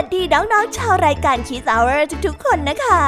[0.00, 3.02] วัสดีน้องๆชาวรายการ Kiss Hour ทุกๆคนนะคะ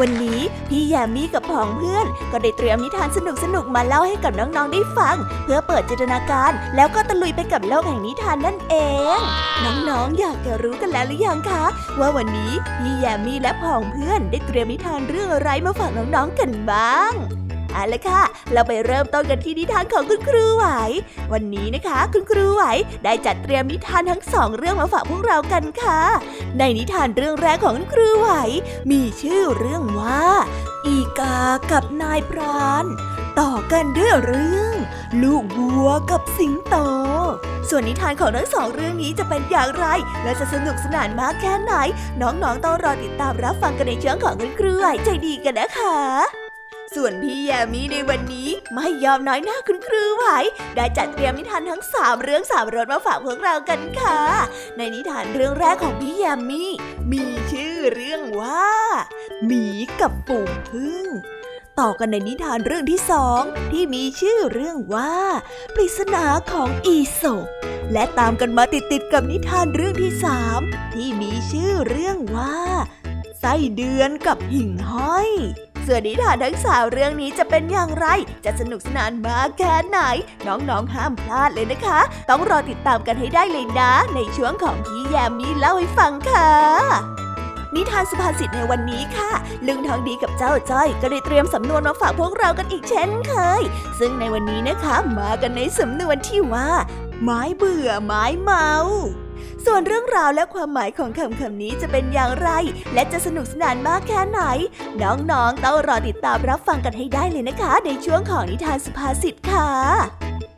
[0.00, 3.18] วันนี้พี่แยมมี่กับผองเพื่อนก็ได้เตรียมนิทานส
[3.54, 8.74] นุกๆมาเล่าให้กับน้องๆได้ฟัง เพื่อเปิดจินตนาการ แล้วก็ตะลุยไปกับโลกแห่งนิทานนั่นเอ
[9.16, 9.18] ง
[9.64, 11.64] น้องๆอยากจะรู้กันแล้วหรือยังคะ
[12.00, 17.12] ว่าวันนี้พี่แยมมี่และผองเพื่อนได้เตรียมนิทานเรื่องอะไรมาฝากน้องๆกันบ้าง
[17.74, 20.66] เอาละค่ะ เราไปเริ่มต้นกันที่นิทานของคุณครูไหว
[21.32, 22.62] วันนี้นะคะ คุณครูไหว
[23.04, 26.00] ได้จัดเตรียมนิทานทั้งสองเรื่องมาฝากพวกเรากันค่ะ
[26.58, 28.30] ในนิทานเรื่องแรกของคุณครูไหว
[28.90, 30.24] มีชื่อเรื่องว่า
[30.86, 31.38] อีกา
[31.70, 32.86] กับนายพราน
[33.40, 34.74] ต่อกันด้วยเรื่อง
[35.22, 36.76] ลูกวัวกับสิงโต
[37.68, 39.86] ส่วนนิทานของทั้งสองเรื่องนี้จะเป็นอย่างไร
[40.22, 41.72] และจะสนุกสนานมากแค่ไหน
[42.20, 46.43] น้องๆต้องรอติดตามรับฟังกันในช่วงของคุณครูไหวใจดีกันนะคะ
[46.94, 50.26] ส่วนพี่แยมมี่ในวันนี้ไม่ยอมน้อยหน้าคุณครูไหว
[50.76, 54.20] ได้จัดเตรียมนิทานทั้งสามเรื่องสามรสมาฝากพวกเรากันค่ะ
[54.76, 56.70] ในนิทานเรื่องแรกของพี่แยมมี่
[57.12, 58.72] มีชื่อเรื่องว่า
[59.46, 59.66] หมี
[60.00, 61.04] กับฝูงผึ้ง
[61.78, 63.40] ต่อกันในนิทานเรื่องที่สอง
[63.72, 65.14] ที่มีชื่อเรื่องว่า
[65.74, 67.46] ปริศนาของอีโศก
[67.92, 70.60] และตามกันมาติดๆกับนิทานเรื่องที่สาม
[70.94, 72.58] ที่มีชื่อเรื่องว่า
[73.38, 75.30] ไส้เดือนกับหิ่งห้อย
[75.86, 78.06] ส่วนนิทานทั้งสามเรื่องนี้จะเป็นอย่างไร
[78.44, 79.98] จะสนุกสนานมากแค่ไหน
[80.46, 86.50] น้องๆห้ามพลาดเลยนะคะ ต้องรอติดตามกันให้ได้เลยนะ ในช่วงของพี่แยมมี่เล่าให้ฟังค่ะ
[87.74, 89.30] นิทานสุภาษิตในวันนี้ค่ะ
[89.66, 93.62] ลุงทองดีกับเจ้าจ้อย ก็ได้เตรียมสำนวนมาฝากพวกเรากันอีกเช่นเคย
[93.98, 96.68] ซึ่งในวันนี้นะคะ มากันในสำนวนที่ว่า
[97.22, 98.70] ไม้เบื่อไม้เมา
[99.66, 102.50] ส่วนเรื่องราวและความหมายของคำคำนี้จะเป็นอย่างไร
[102.94, 104.40] และจะสนุกสนานมากแค่ไหน
[105.02, 109.68] น้องๆต้องรอติดตามรับฟังกันให้ได้เลยนะคะ ในช่วงของนิทานสุภาษิตค่ะ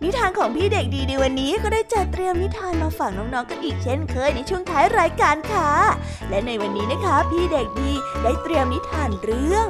[0.03, 5.71] นิทานของพี่เด็กดีในวันนี้ก็ได้จัดเตรียมนิทานมาฝากน้องๆกันอีกเช่นเคยในช่วงท้ายรายการค่ะ
[6.31, 7.93] และในวันนี้นะคะ พี่เด็กดี
[8.23, 9.67] ได้เตรียมนิทานเรื่อง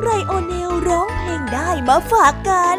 [0.00, 2.78] ไรโอเนลร้องเพลงได้มาฝากกัน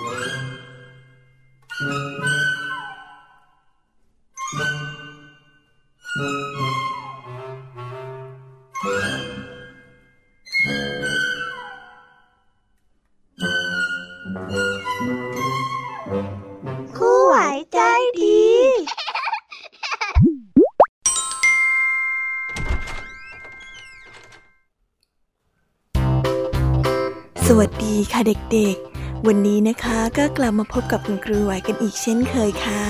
[28.27, 32.83] เด็กๆ วันนี้นะคะก็กลับมาพบกับคุณครูไหวกันอีกเช่นเคยค่ะ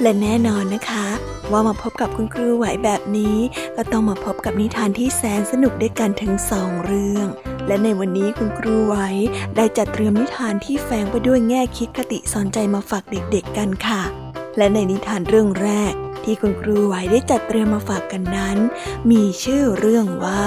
[0.00, 1.06] และแน่นอนนะคะ
[1.50, 3.36] ว่ามาพบกับคุณครูไหวแบบนี้
[3.76, 7.26] ก็ต้องมาพบกับนิทานที่แสนสนุกด้วยกันถึงสองเรื่อง
[7.66, 8.96] และในวันนี้คุณครูไหว
[9.56, 14.02] ได้จัดเตรียมนิทานที่แฝงไปด้วยแง่คิดคติสอนใจมาฝากเด็กๆกันค่ะ
[14.56, 18.58] และในนิทานเรื่องแรก ที่คุณครูไหวได้จัดเตรียมมาฝากกันนั้น
[19.10, 20.46] มีชื่อเรื่องว่า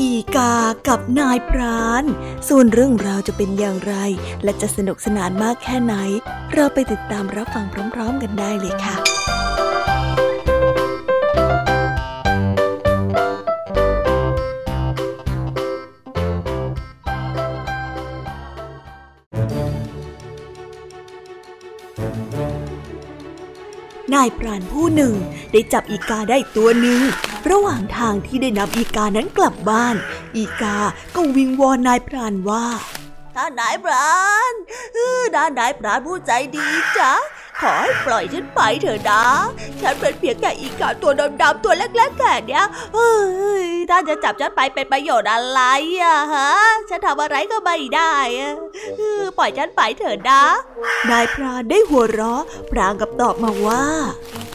[0.00, 0.54] อีกา
[0.88, 2.04] กับนายพราน
[2.48, 3.94] ส่วนเรื่องราวจะเป็นอย่างไร
[4.44, 5.94] และจะสนุกสนานมากแค่ไหน
[6.54, 9.23] เราไปติดตามรับฟังพร้อม ๆ กันได้เลยค่ะ
[24.14, 25.14] นายพรานผู้หนึ่ง
[25.52, 27.00] ได้จับอีกาได้ตัวหนึ่ง
[27.50, 29.96] ระหว่างทางที่ได้นำอีกานั้นกลับบ้าน
[30.36, 30.78] อีกา
[31.14, 32.66] ก็วิงวอนนายพรานว่า
[33.34, 34.14] ท่านนายพรา
[34.50, 34.52] น
[35.36, 36.66] ด้านนายพรานผู้ใจดี
[36.98, 37.12] จ้ะ
[37.60, 39.24] ขอให้ปล่อยฉันไปเถอะนะ
[39.80, 41.12] ฉันเป็นเพียงแค่อีกาตัว
[41.42, 42.64] ดำๆตัวเล็กๆแค่เนี้ย
[42.94, 43.14] เฮ้
[43.64, 45.60] ยถ้าจะจับฉันไปเป็นประโยชน์อะไร
[46.02, 46.50] อะฮะ
[46.88, 48.54] ฉันทำอะไรก็ไม่ได้อะ
[49.38, 50.42] ปล่อยฉันไปเถอะนะ
[51.10, 53.84] นายพรานได้หัวเราะ พรางกับตอบมาว่า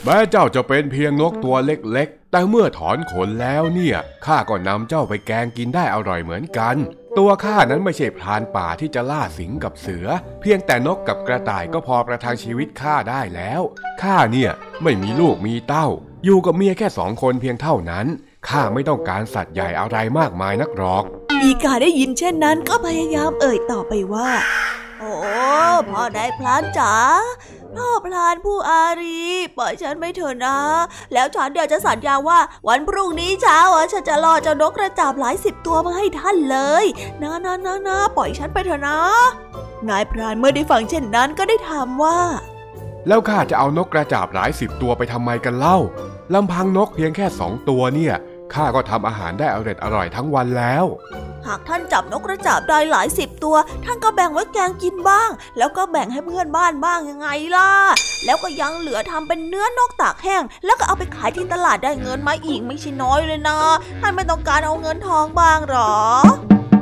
[0.03, 6.75] แม้เจ้าจะเป็นเพียงนกตัวเล็กๆ แต่เมื่อถอนขนแล้วเนี่ย ข้าก็นำเจ้าไปแกงกินได้อร่อยเหมือนกัน
[7.17, 10.07] ตัวข้านั้นไม่ใช่พรานป่าที่จะล่าสิงกับเสือ
[10.41, 13.61] เพียงแต่นกกับกระต่ายก็พอประทังชีวิตข้าได้แล้ว
[14.01, 14.51] ข้าเนี่ย
[14.83, 15.87] ไม่มีลูกมีเต้า
[16.25, 18.05] อยู่กับเมียแค่สองคนเพียงเท่านั้น
[18.49, 21.03] ข้าไม่ต้องการสัตว์ใหญ่อะไรมากมายนักหรอก
[21.41, 24.29] อีกาได้ยินเช่นนั้นก็พยายามเอ่ยต่อไปว่า
[24.99, 25.13] โอ้
[25.89, 26.93] พ่อได้พลานจ๋า
[27.75, 29.21] พ่อพลานผู้อารี
[29.57, 30.57] ปล่อยฉันไม่เถอะนะ
[31.13, 33.59] แล้วฉันเดี๋ยวจะสัญญาว่าวันพรุ่งนี้เช้า
[33.93, 36.85] ฉันจะล่อเจ้านกกระจาบหลายสิบตัวมาให้ท่านเลย
[37.21, 38.99] นะนะนะนะปล่อยฉันไปเถอะนะ
[39.89, 42.17] นายพรานเมื่อได้ฟังเช่นนั้นก็ได้ถามว่า
[43.07, 45.77] แล้วข้าจะเอานกกระจาบหลายสิบตัวไปทำไมกันเล่า
[46.33, 48.15] ลำพังนกเพียงแค่สองตัวเนี่ย
[48.53, 50.85] ข้าก็ทำอาหารได้อร่อยอร่อยทั้งวันแล้ว
[51.47, 53.55] หากท่านจับนกกระจาบได้หลายสิบตัว
[53.85, 57.71] ท่านก็แบ่งไว้แกงกินบ้าง แล้วก็แบ่งให้เพื่อนบ้านบ้างยังไงล่ะ
[58.25, 63.59] แล้วก็ยังเหลือทำเป็นเนื้อนกตากแห้ง แล้วก็เอาไปขายที่ตลาดได้เงินมาอีกไม่ใช่น้อยเลยนะ
[64.01, 65.95] ท่านไม่ต้องการเอาเงินทองบ้างหรอ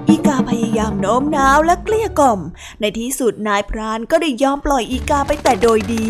[0.10, 2.40] อีกาพยายามโน้มน้าวและเกลี้ยกล่อม
[2.80, 6.08] ในที่สุดนายพรานก็ได้ยอมปล่อยอีกาไปแต่โดยดี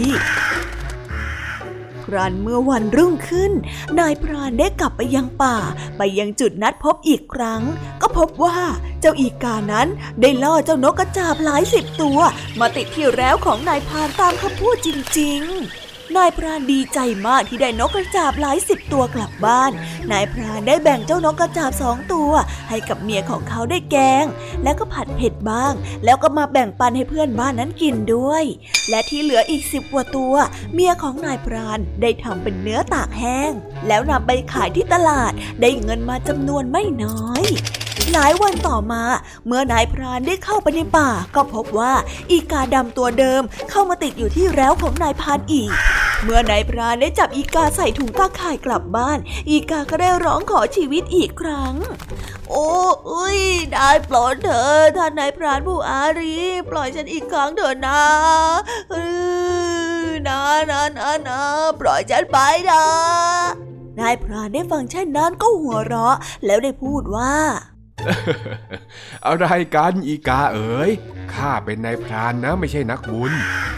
[2.08, 3.52] ครันเมื่อวันรุ่งขึ้น
[4.00, 5.58] นายพรานได้กลับไปยังป่า
[5.98, 7.62] ไปยังจุดนัดพบอีกครั้ง
[8.18, 8.60] พบว่า
[9.02, 9.88] เจ้าอีกานั้น
[10.22, 12.19] ได้ล่อเจ้านกกระจาบหลายสิบตัว
[12.60, 19.72] มาติดที่แล้วของนายพรานตามคำพูดจริง ๆนายพรานดีใจมากที่ได้นกกระจาบหลายสิบตัวกลับบ้าน
[20.12, 22.31] นายพรานได้แบ่งเจ้านกกระจาบสองตัว
[22.69, 24.25] ให้กับเมียของเขาได้แกง
[24.64, 25.74] แล้วก็ผัดเผ็ดบ้าง
[26.06, 28.44] แล้วก็มาแบ่งปันให้เพื่อนบ้านนั้นกินด้วย
[28.90, 30.34] และที่เหลืออีกสิบกว่าตัว
[30.74, 33.52] เมียของนายพรานได้ทำเป็นเนื้อตากแห้ง
[33.88, 35.31] แล้วนำไปขายที่ตลาด
[35.62, 37.46] ได้เงินมาจำนวนไม่น้อย
[38.14, 39.04] หลายวันต่อมา
[39.46, 41.94] เมื่อนายพรานได้เข้าไปในป่า ก็พบว่า
[42.32, 45.72] อีกาดำตัวเดิมเข้ามาติดอยู่ที่แล้วของนายพรานอีก
[46.24, 49.18] เมื่อนายพรานได้จับอีกาใส่ถุงตาข่ายกลับบ้าน
[49.50, 51.74] อีกาก็ได้ร้องขอชีวิตอีกครั้ง
[52.50, 52.68] โอ้
[53.10, 53.40] อุ้ย
[53.74, 56.36] ได้ปล่อยเถอะท่านนายพรานผู้อารี
[56.70, 58.02] ปล่อยฉันอีกครั้งเถอะนะ
[60.28, 60.42] นะ
[60.72, 61.40] นะนะนะ
[61.82, 62.38] ปล่อยฉันไป
[62.70, 62.84] นะ
[64.00, 67.34] นายพรานได้ฟังเช่นนั้นก็หัวเราะ แล้วได้พูดว่า
[69.27, 69.45] อะไร
[69.75, 70.89] กันอีกาเอ๋ย
[71.36, 73.31] ข้าเป็นนายพรานนะไม่ใช่นักบุญ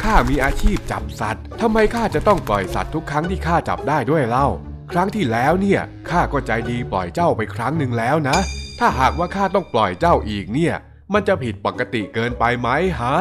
[0.04, 4.48] ข้ามีอาชีพจับสัตว์ทำไมข้าจะต้องปล่อยสัตว์ทุกครั้งที่ข้าจับได้ด้วยเล่า
[4.92, 8.38] ครั้งที่แล้วเนี่ยข้าก็ใจดีปล่อยเจ้าไปครั้งหนึ่งแล้วนะ
[8.80, 10.76] ถ้าหากว่าข้าต้องปล่อยเจ้าอีกเนี่ย
[11.14, 13.18] มันจะผิดปกติเกินไปไหมฮะ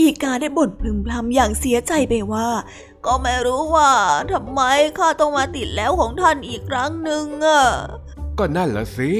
[0.00, 2.48] อีกาได้บ่นพึมพำอย่างเสียใจไปว่า
[3.06, 3.92] ก็ไม่รู้ว่า
[4.32, 4.60] ทำไม
[4.98, 7.62] ข้าต้องมาติดแล้วของท่านอีกครั้งหนึ่งอะ
[8.38, 9.12] ก็นั่นละสิ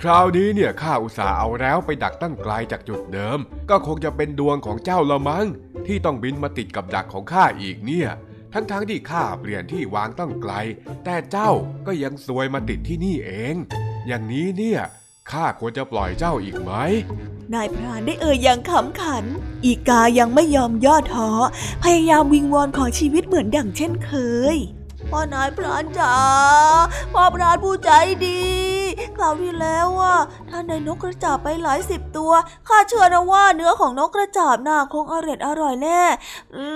[0.00, 3.38] คราวนี้เนี่ยข้าอุตส่าห์เอาแล้วไปดักตั้งไกลจากจุดเดิม
[3.70, 5.46] ก็คงจะเป็นดวงของเจ้าละมั้ง
[5.86, 8.10] ที่ต้องบินมาติดกับดักของข้าอีกเนี่ย
[8.52, 10.52] ทั้งๆทที่ข้าเปลี่ยนที่วางตั้งไกล
[11.04, 11.50] แต่เจ้า
[11.86, 13.54] ก็ยังซวยมาติดที่นี่เอง
[14.06, 14.80] อย่างนี้เนี่ย
[15.30, 16.72] ข้าควรจะปล่อยเจ้าอีกไหม
[17.54, 19.24] นายพรานได้เอ่ยอย่างขำขัน
[19.64, 21.30] อีกายังไม่ยอมย่อท้อ
[21.82, 24.12] พยายามวิงวอนขอชีวิตเหมือนดั่งเช่นเค
[24.54, 24.56] ย
[25.10, 26.14] พ่อนายพรานจ๋า
[27.12, 27.90] พ่อพรานผู้ใจ
[28.26, 28.40] ดี
[29.16, 30.14] คราวที่แล้วว่า
[30.50, 32.32] ท่านได้นกกระจาบไปหลายสิบตัว
[32.68, 36.02] ข้าเชื่อนะว่าเนื้อของนกกระจาบน่าคงอร่อยอร่อยแน่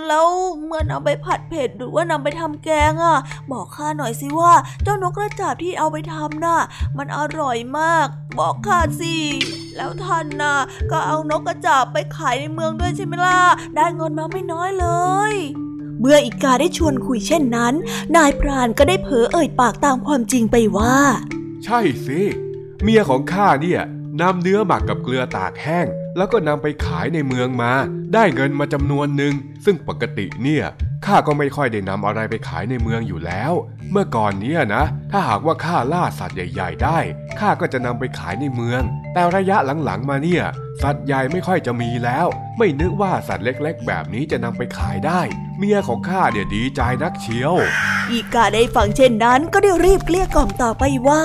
[0.08, 0.26] แล้ว
[0.64, 3.18] เมื่อนำไปผัดเผ็ดหรือว่านำไปทำแกงอะ
[3.52, 6.58] บอกข้าหน่อยสิว่าเจ้านกกระจาบที่เอาไปทำน่ะ
[6.98, 8.06] มันอร่อยมาก
[8.38, 9.16] บอกข้าสิ
[9.76, 10.56] แล้วท่านน่ะ
[10.90, 13.40] ก็เอานกกระจาบไปขายในเมืองด้วยใช่ไหมล่ะ
[13.76, 14.86] ได้เงินมาไม่น้อยเล
[15.32, 15.34] ย
[16.00, 17.74] เมื่ออีกาได้ชวนคุยเช่นนั้น
[18.16, 20.96] นายพรานก็ได้เผลอเอ่ยปากตามความจริงไปว่า
[21.64, 22.20] ใช่สิ
[22.82, 23.80] เมียของข้าเนี่ย
[24.20, 27.72] นำเนื้อหมักกับเกลือตากแห้ง แล้วก็นำไปขายในเมืองมา
[28.14, 30.64] ได้เงินมาจำนวนหนึ่งซึ่งปกติเนี่ย
[31.06, 33.52] ข้าก็ไม่ค่อยได้นำอะไรไปขายในเมืองอยู่แล้ว
[33.90, 36.98] เมื่อก่อนเนี้ยนะ ถ้าหากว่าข้าล่าสัตว์ใหญ่ ๆ ได้
[37.40, 40.44] ข้าก็จะนำไปขายในเมือง แต่ระยะหลังๆมาเนี่ย
[40.82, 42.26] สัตว์ใหญ่ไม่ค่อยจะมีแล้ว
[42.58, 45.20] ไม่นึกว่าสัตว์เล็กๆ แบบนี้จะนำไปขายได้
[45.58, 47.54] เมียของข้าเนี่ยดีใจนักเชียว
[48.10, 51.24] อีกาได้ฟังเช่นนั้นก็ได้รีบเกลี้ยกล่อมต่อไปว่า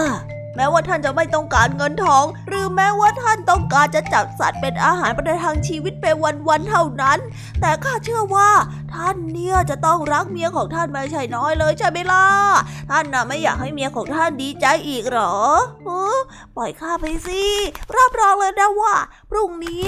[0.55, 6.05] แม้ว่าท่านจะไม่ต้องการเงินทอง หรือแม้ว่าท่านต้องการจะจับสัตว์เป็นอาหารประทังชีวิตไป
[6.47, 7.19] วันๆเท่านั้น
[7.61, 8.49] แต่ข้าเชื่อว่า
[8.93, 12.25] ท่านเนี่ยจะต้องรักเมียของท่านไม่ใช่น้อยเลยใช่ไหมล่ะ
[12.91, 15.35] ท่านน่ะไม่อยากให้เมียของท่านดีใจอีกหรอ
[16.55, 17.43] ปล่อยข้าไปสิ
[17.95, 18.95] รับรองเลยนะว่า
[19.29, 19.83] พรุ่งนี้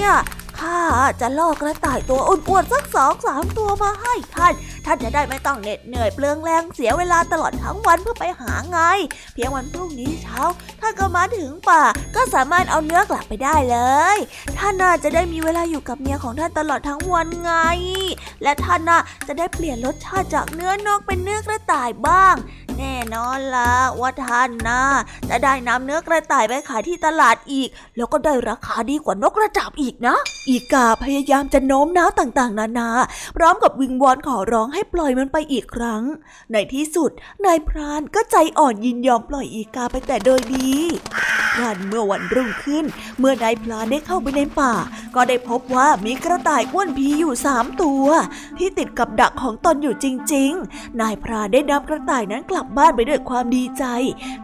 [0.60, 0.80] ข้า
[1.20, 4.52] จะล่อกระต่ายตัวอ้วนๆสักสองสามตัวมาให้ท่าน
[4.86, 8.80] ท่านจะได้ไม่ต้องเหน็ดเหนื่อยเปลืองแรงเสียเวลาตลอดทั้งวันเพื่อไปหาไง
[9.34, 10.40] เพียงวันพรุ่งนี้เช้า
[10.80, 11.82] ท่านก็มาถึงป่า
[12.16, 13.78] ก็สามารถเอาเนื้อกลับไปได้เล
[14.16, 14.18] ย
[14.58, 17.52] ท่านน่าจะได้มีเวลาอยู่กับเมียของท่านตลอดทั้งวันไง
[18.42, 22.34] และท่านน่ะจะได้เปลี่ยนรสชาติจากเนื้อนกเป็นเนื้อกระต่ายบ้าง
[22.78, 24.82] แน่นอนละว่าท่านนะ
[25.28, 30.16] จะได้นำเนื้อกระต่ายไปขายที่ตลาดอีก แล้วก็ได้ราคาดีกว่านกกระจาบอีกนะ
[30.48, 32.90] อีกาพยายามจะโน้มน้าวต่างๆ นานา
[33.36, 36.02] พร้อมกับวิงวอนขอร้องให้ปล่อยมันไปอีกครั้ง
[36.52, 37.10] ในที่สุด
[37.44, 40.72] นายพรานก็ใจอ่อนยินยอมปล่อยอีกาไปแต่โดยดี
[41.60, 42.84] รันเมื่อวันรุ่งขึ้น
[43.18, 44.74] เมื่อนายพรานได้เข้าไปในป่า
[45.14, 48.04] ก็ได้พบว่ามีกระต่ายอ้วนพีอยู่สามตัว
[48.58, 53.84] ที่ติดกับดักของตนอยู่จริง ๆ นายพรานได้นำกระต่ายนั้นกลับบ้านไปด้วยความดีใจ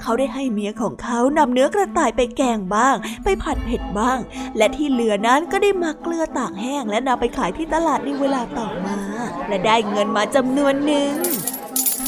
[0.02, 4.18] เขาได้ให้เมียของเขานำเนื้อกระต่ายไปแกงบ้าง ไปผัดเผ็ดบ้าง
[4.56, 8.98] และที่เหลือนั้นก็ได้มาเกลือตากแห้ง และนำไปขายที่ตลาดในเวลาต่อมา
[9.48, 11.14] และได้เงินมาจำนวนหนึ่ง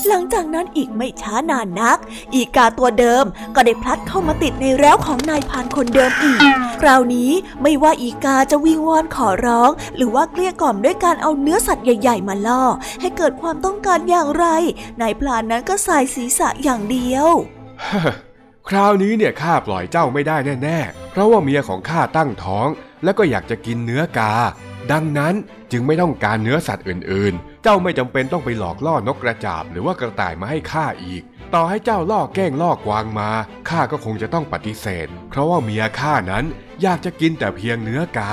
[0.09, 1.99] หลังจากนั้นอีกไม่ช้านานนัก
[2.35, 6.41] อีกาตัวเดิมก็ได้พลัดเข้ามาติดในแล้วของนายพานคนเดิมอีก
[6.81, 7.31] คราวนี้
[7.63, 12.63] ไม่ว่าอีกาจะวิงวอนขอร้อง หรือว่าเกลี้ยกล่อมด้วยการเอาเนื้อสัตว์ใหญ่ ๆ มาล่อ
[13.01, 14.47] ให้เกิดความต้องการอย่างไร
[15.01, 17.29] นายพลานนั้นก็สายศีรษะอย่างเดียว
[18.69, 22.69] คราวนี้เนี่ยข้าปล่อยเจ้าไม่ได้แน่ๆ เพราะว่าเมียของข้าตั้งท้อง
[23.05, 24.33] แล้วก็อยากจะกินเนื้อกา
[24.93, 25.35] ดังนั้น
[25.73, 31.23] จึงไม่ต้องการเนื้อสัตว์อื่น เจ้าไม่จำเป็นต้องไปหลอกล่อนกกระจาบหรือว่ากระต่ายมาให้ข้าอีก
[31.55, 33.31] ต่อให้เจ้าล่อแกล้งล่อกวางมา
[33.69, 36.45] ข้าก็คงจะต้องปฏิเสธ เพราะว่าเมียข้านั้น
[36.83, 38.33] อยากจะกินแต่เพียงเนื้อกา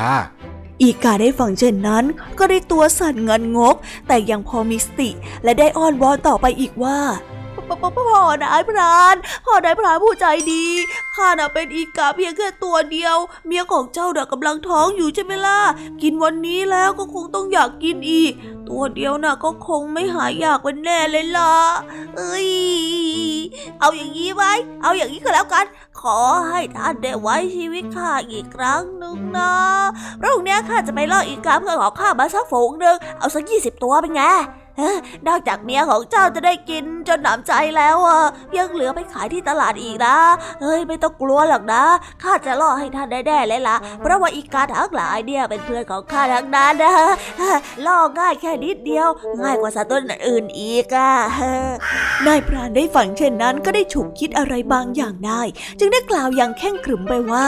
[0.82, 2.06] อีกาได้ฟังเช่นนั้น
[2.39, 3.75] ก็ได้ตัวสั่นเงินงก
[4.08, 5.10] แต่ยังพอมีสติ
[5.44, 7.00] และได้อ้อนวอนต่อไปอีกว่า
[7.70, 9.15] พ่อนายพราน
[9.46, 10.65] พ่อนายพรานผู้ใจดี
[11.15, 15.60] ข้าน่ะเป็นอีกาเพียงแค่ตัวเดียว เมียของเจ้าน่ะกำลังท้องอยู่ใช่ไหมล่ะ
[16.01, 18.32] กินวันนี้แล้วก็คงต้องอยากกินอีก
[18.70, 21.55] ตัวเดียวน่ะก็คงไม่หายอยากเป็นแน่เลยล่ะ
[22.15, 22.50] เอ้ย
[23.79, 24.51] เอาอย่างนี้ไว้
[24.82, 25.65] เอาอย่างนี้ก็แล้วกัน
[26.01, 29.53] ขอให้ท่านได้ไว้ชีวิตข้าอีกครั้งหนึ่งนะ
[30.20, 34.24] พรุ่งนี้ข้าจะไปล่ออีกาเพื่อขอข้ามาสักฝูงหนึ่งเอาสักยี่สิบตัวเป็นไง
[35.27, 38.20] นอกจากเมียของเจ้าจะได้กินจนหนำใจแล้วอะ
[38.58, 40.18] ยังเหลือไปขายที่ตลาดอีกนะ
[40.62, 41.84] เฮ้ยไม่ต้องกลัวหรอกนะ
[42.24, 46.94] ข้าจะล่อให้ท่านได้แน่เลยล่ะเพราะว่าอีกาทั้งหลายเนี่ยเป็นเพื่อนของข้าทั้งนั้นนะ
[47.86, 49.10] ล่อง่ายแค่นิดเดียว
[49.42, 51.12] ง่ายกว่าสัตว์ตัวอื่นอีกอะ
[52.27, 55.42] นายพรานได้ฟังเช่นนั้นก็ได้ฉุกคิดอะไรบางอย่างได้
[55.80, 57.48] จึงได้กล่าวอย่างแข่งขรึมไปว่า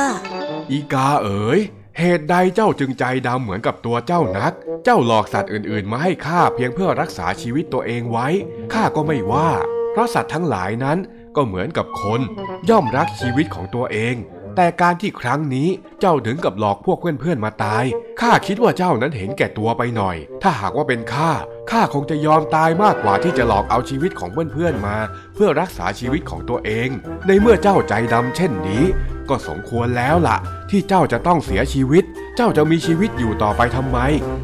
[0.72, 1.62] อีกาเอ๋ย
[2.00, 8.28] เหตุใดเจ้าจึงใจดำเหมือนกับตัวเจ้านัก เจ้าหลอกสัตว์อื่นๆ มาให้ข้าเพียงเพื่อรักษาชีวิตตัวเองไว้
[8.74, 9.50] ข้าก็ไม่ว่า
[9.92, 10.98] เพราะสัตว์ทั้งหลายนั้น
[11.36, 12.22] ก็เหมือนกับคน
[12.70, 14.16] ย่อมรักชีวิตของตัวเอง
[14.56, 17.84] แต่การที่ครั้งนี้เจ้าถึงกับหลอกพวกเพื่อนๆมาตาย
[18.22, 21.32] ข้าคิดว่าเจ้านั้นเห็นแก่ตัวไปหน่อย ถ้าหากว่าเป็นข้า
[21.72, 24.98] ข้าคงจะยอมตายมากกว่าที่จะหลอกเอาชีวิตของเพื่อนๆมา
[25.36, 26.90] เพื่อรักษาชีวิตของตัวเอง
[27.28, 28.84] ในเมื่อเจ้าใจดำเช่นนี้
[29.30, 30.38] ก็สมควรแล้วล่ะ
[30.70, 32.04] ที่เจ้าจะต้องเสียชีวิต
[32.36, 33.98] เจ้าจะมีชีวิตอยู่ต่อไปทำไม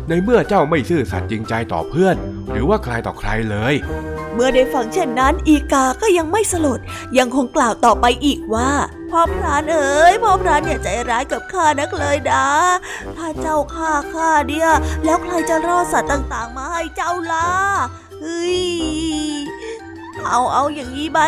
[0.09, 2.15] ในเมื่อเจ้าไม่ซื่อสัตย์จริงใจต่อเพื่อน
[2.51, 3.73] หรือว่าใครต่อใครเลย
[4.33, 6.79] เมื่อได้ฟังเช่นนั้น อีกาก็ยังไม่สลด
[7.17, 8.71] ยังคงกล่าวต่อไปอีกว่า
[9.11, 12.45] พ่อพรานเอ๋ยพ่อพรานอย่าใจร้ายกับข้านักเลยนะ
[13.17, 14.69] ถ้าเจ้าฆ่าข้าเนี่ย
[15.05, 17.49] แล้วใครจะรอดสัตว์ต่าง ๆ มาให้เจ้าาล่ะ
[18.21, 18.59] เฮ้ย
[20.27, 21.21] เอาเอาอย่างนี้ไหม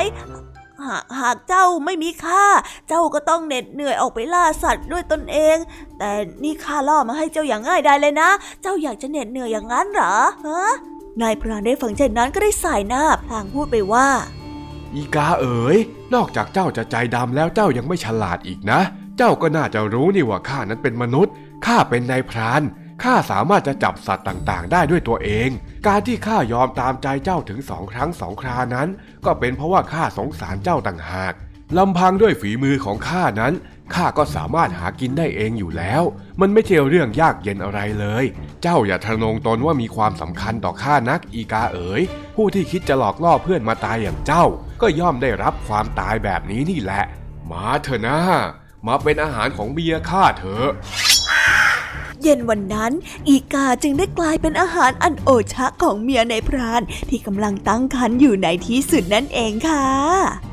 [0.87, 2.45] หากหากเจ้าไม่มีค่า
[2.87, 5.57] เจ้าก็ต้องเหน็ดเหนื่อยออกไปล่าสัตว์ด้วยตนเอง
[5.97, 6.11] แต่
[6.43, 8.29] นี่ข้าล่อมาให้เจ้าอย่างง่ายได้เลยนะ
[8.61, 10.15] เจ้าอยากจะเหน็ดเหนื่อยอย่างนั้นเหรอ
[10.47, 10.63] ฮะ
[11.21, 14.07] นายพรานได้ฟังเช่นนั้นก็ได้สายหน้าพลางพูดไปว่า
[14.95, 15.77] อีกาเอ๋ย
[16.15, 18.79] นอกจากเจ้าจะใจดำแล้วเจ้ายังไม่ฉลาดอีกนะ
[19.17, 21.33] เจ้าก็น่าจะรู้นี่ว่าข้านั้นเป็นมนุษย์
[21.65, 22.61] ข้าเป็นนายพราน
[23.03, 25.49] ข้าสามารถจะจับสัตว์ต่างๆ ได้ด้วยตัวเอง
[25.87, 28.87] การที่ข้ายอมตามใจเจ้าถึงสองครั้งสองครานั้น
[29.25, 31.33] ก็เป็นเพราะว่าข้าสงสารเจ้าต่างหาก
[31.77, 33.53] ลำพังด้วยฝีมือของข้านั้น
[33.95, 36.03] ข้าก็สามารถหากินได้เองอยู่แล้ว
[36.41, 38.25] มันไม่ใช่เรื่องยากเย็นอะไรเลย
[38.61, 42.01] เจ้าอย่าทะนงตนว่ามีความสำคัญต่อข้านักอีกาเอ๋ย
[42.35, 44.45] ผู้ที่คิดจะหลอกล่อเพื่อนมาตายอย่างเจ้า
[44.81, 47.03] ก็ย่อมได้รับความตายแบบนี้นี่แหละ
[47.51, 48.19] มาเถอะนะ
[48.87, 50.69] มาเป็นอาหารของเบียข้าเถอะ
[52.23, 52.91] เย็นวันนั้น
[53.27, 60.52] อีกาจึงได้กลายเป็นอาหารอันโอชะของเมียในพรานที่กำลังตั้งครรภ์อยู่ในที่สุดนั่นเองค่ะ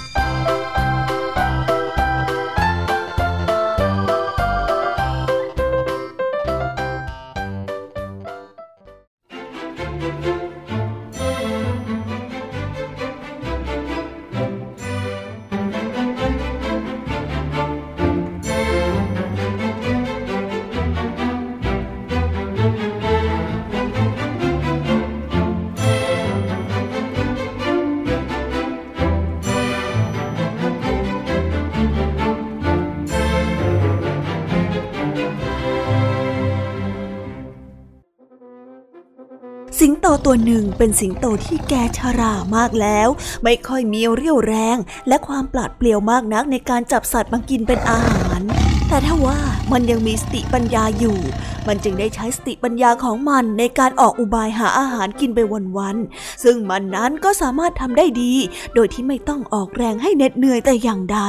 [40.33, 43.07] ตัวหนึ่งเป็นสิงโตที่แกชรามากแล้ว
[43.43, 48.41] ไม่ค่อยมีเรี่ยวแรง และความปลาดเปลี่ยวมากนักในการจับสัตว์มากินเป็นอาหาร
[48.87, 49.39] แต่ถ้าว่า
[49.71, 51.19] มันยังมีสติปัญญาอยู่
[51.67, 55.39] มันจึงได้ใช้สติปัญญาของมันในการออกอุบายหาอาหารกินไป
[55.77, 58.33] วันๆ ซึ่งมันนั้นก็สามารถทำได้ดี
[58.75, 61.19] โดยที่ไม่ต้องออกแรงให้เหน็ดเหนื่อยแต่อย่างใด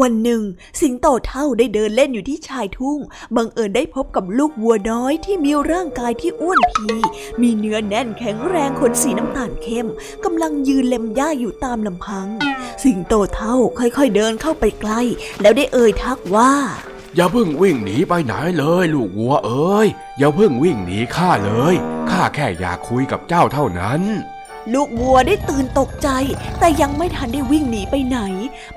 [0.00, 0.42] วันหนึ่ง
[0.80, 2.98] สิงโตเท่าได้เดินเล่นอยู่ที่ชายทุ่ง
[3.36, 6.86] บังเอิญได้พบกับลูกวัวน้อยที่มีร่างกายที่อ้วนพี
[7.42, 9.86] มีเนื้อแน่นแข็งแรงขนสีน้ำตาลเข้ม
[10.24, 12.28] กำลังยืนเล็มหญ้าอยู่ตามลำพัง
[12.84, 15.00] สิงโตเท่าค่อยๆเดินเข้าไปใกล้
[15.40, 16.52] แล้วได้เอ่ยทักว่า
[17.16, 21.74] อย่าเพิ่งวิ่งหนีไปไหนเลยลูกวัวเอ้ยอย่าเพิ่งวิ่งหนีข้าเลย
[22.10, 24.02] ข้าแค่อยากคุยกับเจ้าเท่านั้น
[24.72, 26.08] ลูกวัวได้ตื่นตกใจ
[26.58, 28.18] แต่ยังไม่ทันได้วิ่งหนีไปไหน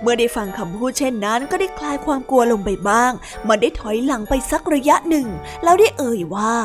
[0.01, 3.11] เมื่อได้ฟังคำพูดเช่นนั้นก็ได้คลายความกลัวลงไปบ้าง
[3.47, 5.27] มันได้ถอยหลังไปสักระยะหนึ่ง
[5.63, 6.55] แล้วได้เอ่ยว่า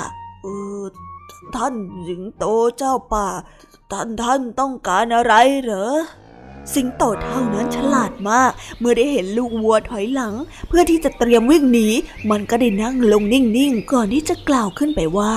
[0.42, 0.46] เอ
[0.80, 0.82] อ
[1.54, 1.74] ท่าน
[2.08, 2.44] สิงโต
[2.78, 3.28] เจ้าป่า
[3.92, 5.88] ท่านท่านต้องการอะไรเหรอ
[6.74, 10.34] สิงโตเท่านั้นฉลาดมาก เมื่อได้เห็นลูกวัวถอยหลัง
[10.68, 11.88] เพื่อที่จะเตรียมวิ่งหนี
[12.30, 15.34] มันก็ได้นั่งลงนิ่งๆ ก่อนที่จะกล่าวขึ้นไปว่า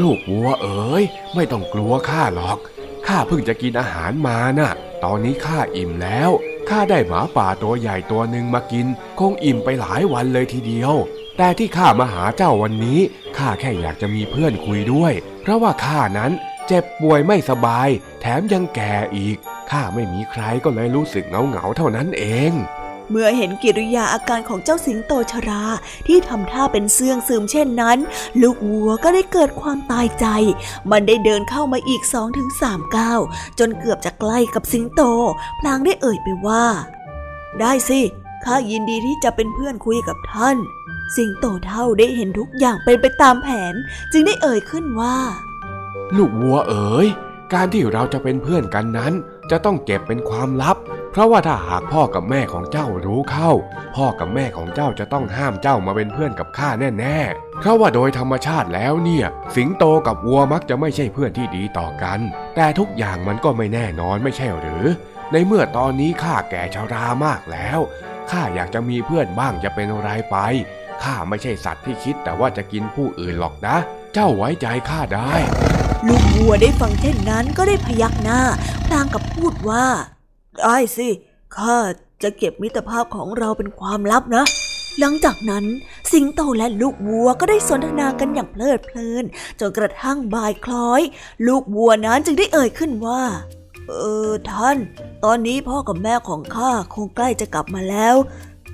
[0.00, 1.02] ลูกวัวเอ๋ย
[1.34, 2.58] ไม่ต้องกลัวข้าหรอก
[3.12, 4.72] ข้าเพิ่งจะกินอาหารมานะ่ะ
[5.04, 6.30] ตอนนี้ข้าอิ่มแล้ว
[6.68, 8.86] ข้าได้หมาป่าตัวใหญ่ตัวหนึ่งมากิน
[9.18, 10.94] คงอิ่มไปหลายวันเลยทีเดียว
[11.36, 13.00] แต่ที่ข้ามาหาเจ้าวันนี้
[13.38, 16.32] ข้าแค่อยากจะมีเพื่อนคุยด้วย เพราะว่าข้านั้น
[16.66, 17.88] เจ็บป่วยไม่สบาย
[18.20, 19.36] แถมยังแก่อีก
[19.70, 22.52] ข้าไม่มีใครก็เลยรู้สึกเหงาเหงาเท่านั้นเอง
[23.10, 25.64] เมื่อเห็นกิริยาอาการของเจ้าสิงโตชรา
[26.06, 27.98] ที่ทำท่าเป็นเสื่องซึมเช่นนั้น
[28.40, 30.26] ลูกวัวก็ได้เกิดความตายใจ
[30.90, 33.20] มันได้เดินเข้ามาอีกสองถึงสามก้าว
[33.58, 35.02] จนเกือบจะใกล้กับสิงโต
[35.60, 36.64] พลางได้เอ่ยไปว่า
[37.60, 38.00] ได้สิ
[38.44, 40.56] ข้ายินดีที่จะเป็นเพื่อนคุยกับท่าน
[41.16, 43.74] สิงโตเท่าได้เห็นทุกอย่างเป็นไปตามแผน
[44.12, 45.16] จึงได้เอ่ยขึ้นว่า
[46.16, 47.08] ลูกวัวเอ๋ย
[47.52, 49.12] การที่เราจะเป็นเพื่อนกันนั้น
[49.50, 50.76] จะต้องเก็บเป็นความลับ
[51.12, 53.50] เพราะว่าถ้าหากพ่อกับแม่ของเจ้ารู้เข้า
[53.96, 62.20] พ่อกับแม่ของเจ้าจะต้องห้ามเจ้ามาเป็นเพื่อนกับข้าแน่ๆ เพราะว่าโดยธรรมชาติแล้วเนี่ย สิงโตกับวัวมักจะไม่ใช่เพื่อนที่ดีต่อกัน
[62.56, 64.84] แต่ทุกอย่างมันก็ไม่แน่นอนไม่ใช่หรือ
[65.32, 67.78] ในเมื่อตอนนี้ข้าแก่ชรามากแล้ว
[68.30, 70.36] ข้าอยากจะมีเพื่อนบ้างจะเป็นอะไรไป
[71.02, 73.76] ข้าไม่ใช่สัตว์ที่คิดแต่ว่าจะกินผู้อื่นหรอกนะ
[74.12, 75.32] เจ้าไว้ใจข้าได้
[76.06, 78.40] ลูกวัวได้ฟังเช่นนั้นก็ได้พยักหน้า
[78.86, 79.86] พลางกับพูดว่า
[80.60, 81.08] ได้สิ
[81.56, 81.76] ข้า
[82.22, 84.44] จะเก็บมิตรภาพของเราเป็นความลับนะ
[84.98, 85.64] หลังจากนั้น
[86.12, 89.24] สิงโตและลูกวัวก็ได้สนทนากันอย่างเพลิดเพลิน
[89.60, 91.00] จนกระทั่งบ่ายคล้อย
[91.46, 93.22] ลูกวัวนั้นจึงได้เอ่ยขึ้นว่า
[93.88, 93.92] เอ
[94.28, 94.76] อท่าน
[95.24, 98.14] ตอนนี้พ่อกับแม่ของข้าคงใกล้จะกลับมาแล้ว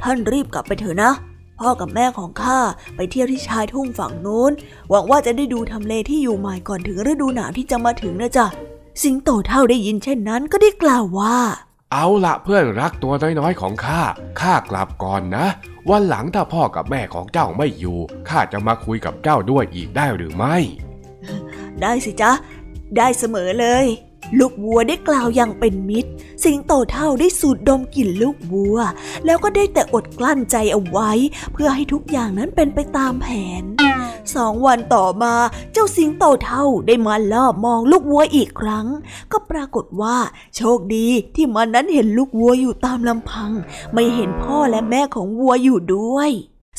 [0.03, 1.13] ท่านรีบกลับไปเถอะนะ
[1.61, 2.59] พ่อกับแม่ของข้า
[2.97, 4.53] ไปเที่ยวที่ชายทุ่งฝั่งโน้น
[4.91, 8.47] หวังว่าจะได้ดูทำเลที่อยู่ใหม่ก่อนถึงฤดูหนาวที่จะมาถึงนะจ๊ะ
[9.03, 11.39] สิงโตเท่าได้ยินเช่นนั้นก็ได้กล่าวว่า
[11.93, 14.03] เอาละเพื่อนรักตัวน้อยๆของข้า
[14.41, 15.47] ข้ากลับก่อนนะ
[15.91, 20.57] วันหลังถ้าพ่อกับแม่ของเจ้าไม่อยู่ ข้าจะมาคุยกับเจ้าด้วยอีกได้หรือไม่
[21.83, 22.33] ได้สิจ๊ะ
[22.97, 23.87] ได้เสมอเลย
[24.39, 26.11] ลูกวัวได้กล่าวอย่างเป็นมิตร
[26.45, 28.79] สิงโตเท่าได้สูดดมกลิ่นลูกวัว
[29.25, 31.11] แล้วก็ได้แต่อดกลั้นใจเอาไว้
[31.53, 33.27] เพื่อให้ทุกอย่างนั้นเป็นไปตามแผ
[33.63, 33.65] น
[34.35, 35.35] สองวันต่อมา
[35.73, 38.87] เจ้าสิงโตเท่าได้มาลอบมองลูกวัวอีกครั้ง
[39.33, 40.17] ก็ปรากฏว่า
[40.57, 43.51] โชคดีที่มันนั้นเห็นลูกวัวอยู่ตามลำพัง
[43.93, 46.31] ไม่เห็นพ่อและแม่ของวัวอยู่ด้วย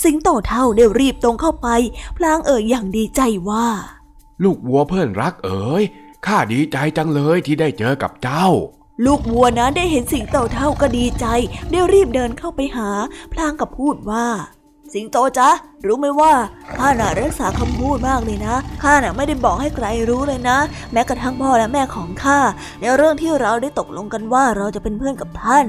[0.03, 1.67] สิงโตเท่าได้รีบตรงเข้าไป
[2.17, 3.67] พลางเอ่ยอย่างดีใจว่า
[4.43, 5.83] ลูกวัวเพื่อนรักเอ๋ย
[6.27, 8.47] ข้าดีใจจังเลยที่ได้เจอกับเจ้า
[9.05, 11.25] ลูกวัวนั้นได้เห็นสิงโตเท่าก็ดีใจ
[11.71, 12.89] ได้รีบเดินเข้าไปหา
[13.31, 14.27] พลางกับพูดว่า
[14.93, 15.49] สิงโตจ๊ะ
[15.85, 16.33] รู้ไหมว่า
[16.77, 20.57] ข้าน่ะรักษาคำพูดมากเลยนะข้าน่ะไม่ได้บอกให้ใครรู้เลยนะ
[20.91, 22.39] แม้กระทั่งพ่อและแม่ของข้า
[22.79, 25.65] ในเรื่องที่เราได้ตกลงกันว่าเราจะเป็นเพื่อนกับท่าน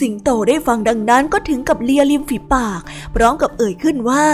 [0.00, 2.80] สิงโตได้ฟังดังนั้นก็ถึงกับเลียริมฝีปาก
[3.14, 4.26] พร้อมกับเอ่ยขึ้นว่า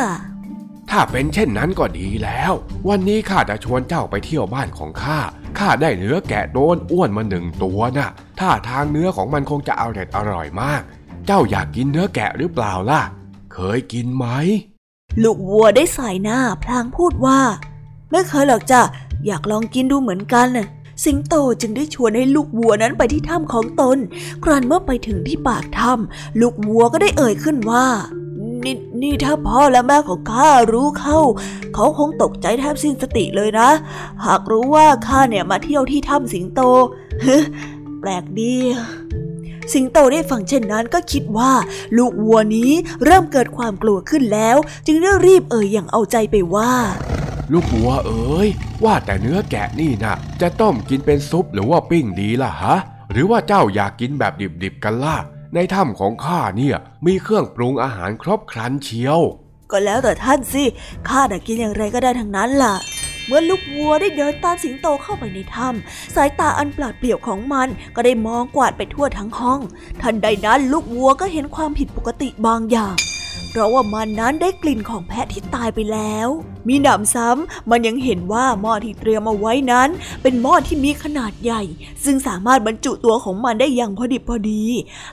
[0.90, 2.52] ถ้าเป็นเช่นนั้นก็ดีแล้ว
[2.88, 5.20] วันนี้ข้าจะชวนเจ้าไปเที่ยวบ้านของข้า
[5.58, 8.08] ข้าได้เนื้อแกะโดนอ้วนมาหนึ่งตัวนะ่ะ
[8.40, 10.82] ถ้าทางเนื้อของมันคงจะอร่อยอร่อยมาก
[11.26, 13.00] เจ้าอยากกินเนื้อแกะหรือเปล่าล่ะ
[13.52, 14.26] เคยกินไหม
[15.22, 17.40] ลูกวัวได้สายหน้าพลางพูดว่า
[18.10, 18.80] ไม่เคยหรอกจ้ะ
[19.26, 20.68] อยากลองกินดูเหมือนกันน่ะ
[21.04, 23.98] สิงโตจึงได้ชวนให้ลูกวัวนั้นไปที่ถ้ำของตน
[24.44, 27.86] ครั้นเมื่อไปถึงที่ปากถ้ำลูกวัวก็ได้เอ่ยขึ้นว่า
[28.64, 31.18] นี่นี่ถ้าพ่อและแม่ของข้ารู้เข้า
[31.74, 33.70] เขาคงตกใจแทบสิ้นสติเลยนะ
[34.26, 36.60] หากรู้ว่าข้าเนี่ยมาเที่ยวที่ถ้ำสิงโต
[37.24, 37.36] ฮึ
[38.00, 38.56] แปลกดี
[39.72, 41.52] สิงโตได้ฟังเช่นนั้นก็คิดว่า
[41.96, 42.70] ลูกวัวนี้
[43.04, 46.72] เริ่มเกิดความกลัวขึ้นแล้ว จึงได้รีบเอ่ยอย่างเอาใจไปว่า
[47.52, 48.48] ลูกวัวเอ๋ย
[48.84, 52.76] ว่าแต่เนื้อแกะนี่นะจะต้มกินเป็นซุปหรือว่าปิ้งดีล่ะฮะ
[53.12, 55.16] หรือว่าเจ้าอยากกินแบบดิบๆกันล่ะ
[55.54, 59.20] ในถ้ำของข้าเนี่ยมีเครื่องปรุงอาหารครบครันเชียว
[59.70, 60.64] ก็แล้วแต่ท่านสิ
[61.08, 62.74] ข้าน่ะกินอย่างไรก็ได้ทั้งนั้นล่ะ
[63.26, 69.60] เมื่อลูกวัวได้เดินตามสิงโตเข้าไปในถ้ำสายตาอันปราดเปรี่ยวของมันก็ได้มองกวาดไปทั่วทั้งห้อง
[70.02, 72.96] ทันใดนั้นลูกวัวก็เห็นความผิดปกติบางอย่าง
[73.54, 76.28] เพราะว่ามันนั้นได้กลิ่นของแพะที่ตายไปแล้ว
[76.68, 79.88] มีหนำซ้ำมันยังเห็นว่าหม้อที่เตรียมเอาไว้นั้น
[80.22, 81.62] เป็นหม้อที่มีขนาดใหญ่
[82.04, 84.64] ซึ่งสามารถบรรจุตัวของมันได้อย่างพอดิบพอดี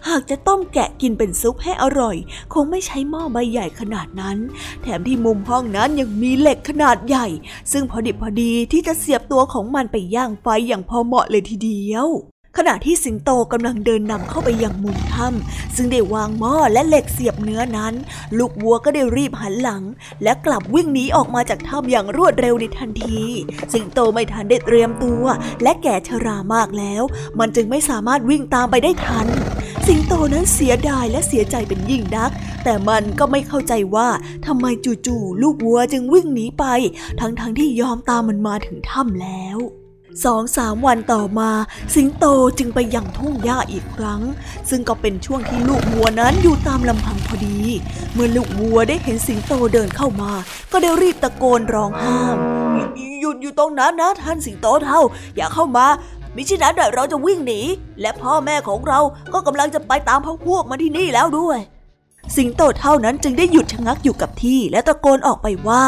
[0.10, 2.16] หากจะต้มแกะกินเป็นซุปให้อร่อย
[2.54, 4.38] คงไม่ใช้หม้อใบใหญ่ขนาดนั้น
[4.82, 7.28] แถมที่มุมห้องนั้นยังมีเหล็กขนาดใหญ่
[7.72, 12.10] ซึ่งพอดิบพอดีที่จะเสียบตัวของมันไปย่างไฟอย่างพอเหมาะเลยทีเดียว
[12.58, 17.94] ขณะที่สิงโตกำลังเดินนำเข้าไปยังมุมถ้ำซึ่งได้วางหม้อและเหล็กเสียบเนื้อนั้น
[18.38, 19.84] ลูกวัวก็ได้รีบหันหลัง
[20.24, 23.22] และกลับวิ่งหนีออกมาจากถ้ำอย่างรวดเร็วในทันที
[23.74, 25.24] สิงโตไม่ทันได้เตรียมตัว
[25.64, 27.04] และแก่ชรามากแล้ว
[27.40, 29.28] มันจึงไม่สามารถวิ่งตามไปได้ทัน
[29.88, 32.32] สิงโตนั้นเสียดายและเสียใจเป็นยิ่งนัก
[32.64, 34.08] แต่มันก็ไม่เข้าใจว่า
[34.46, 34.66] ทำไม
[35.06, 36.66] จู่ๆลูกวัวจึงวิ่งหนีไป
[37.20, 39.60] ทั้งๆทที่ยอมตามมันมาถึงถ้ำแล้ว
[40.26, 41.50] สองสามวันต่อมา
[41.96, 42.26] สิงโต
[42.58, 44.22] จึงไปยังทุ่งหญ้าอีกครั้ง
[44.70, 47.60] ซึ่งก็เป็นช่วงที่ลูกวัวนั้นอยู่ตามลำพังพอดี
[48.14, 50.32] เมื่อลูกวัวได้เห็นสิงโตเดินเข้ามา
[50.72, 52.38] ก็ได้รีบตะโกนร้องห้าม
[53.22, 55.02] หยุดอยู่ตรงนั้นนะท่านสิงโตเท่า
[55.36, 55.86] อย่าเข้ามา
[56.36, 57.62] มิฉะนั้นเราจะวิ่งหนี
[58.02, 59.00] และพ่อแม่ของเรา
[59.34, 61.60] ก็กำลังจะไปตามพวกพวกมาที่นี่แล้วด้วย
[62.36, 65.86] สิงโตเท่านั้นจึงได้หยุดชะงักอยู่กับที่และตะโกนออกไปว่า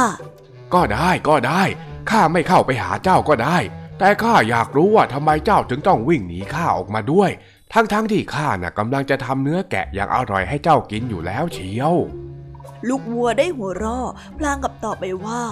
[0.74, 1.64] ก็ได้ก็ได้
[2.10, 3.58] ข้าไม่เข้าไปหาเจ้าก็ได้
[4.04, 7.30] แต่ข้าอยากรู้ว่าทำไมเจ้าถึงต้องวิ่งหนีข้าออกมาด้วย
[7.74, 11.96] ทั้งๆทที่ข้าน่ะกำลังจะทำเนื้อแกะอย่างอร่อยให้เจ้ากินอยู่แล้วเชียว
[12.88, 15.44] ลูกวัวได้หัวเราะพลางกับตอบไปว่า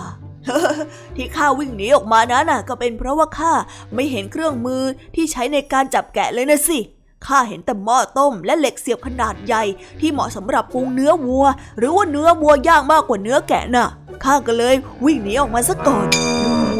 [1.15, 3.53] ที่ข้าวิ่งหนีออกมานั้นน่ะ ก็เป็นเพราะว่าข้า
[3.93, 4.83] ไม่เห็นเครื่องมือ
[5.15, 6.79] ที่ใช้ในการจับแกะเลยนะสิ
[7.25, 9.63] ข้าเห็นแต่หม้อต้มและเหล็กเสียบขนาดใหญ่
[9.99, 11.45] ที่เหมาะสำหรับปรุงเนื้อวัว
[11.77, 13.87] หรือว่าเนื้อวัวย่างมากกว่าเนื้อแกะน่ะ
[14.23, 16.30] ข้าก็เลยวิ่งหนีออกมาซะก่อน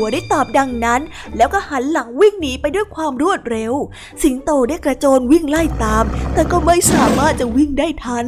[0.02, 1.02] วัวได้ตอบดังนั้น
[1.38, 3.74] แล้วก็หันหลังวิ่งหนีไปด้วยความรวดเร็ว
[4.24, 8.26] สิงโตได้กระโจนวิ่งไล่ตาม แต่ก็ไม่สามารถจะวิ่งได้ทัน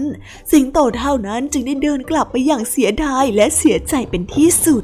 [0.52, 4.84] สิงโตเท่านั้นจึงได้เดินกลับไปอย่างเสียดายและเสียใจเป็นที่สุด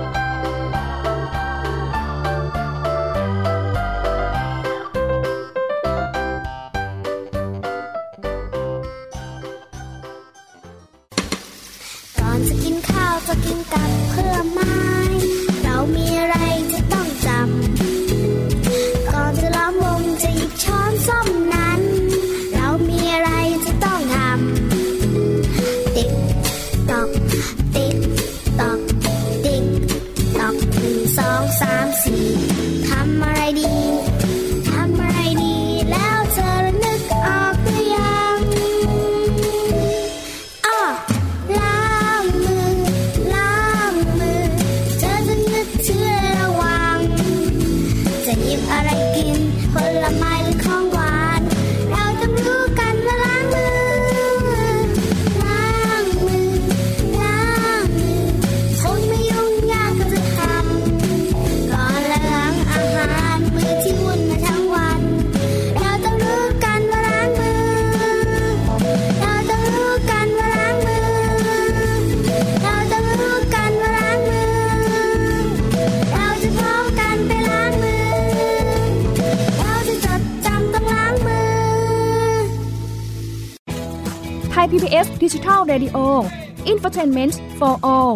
[87.01, 88.15] Infotainment for All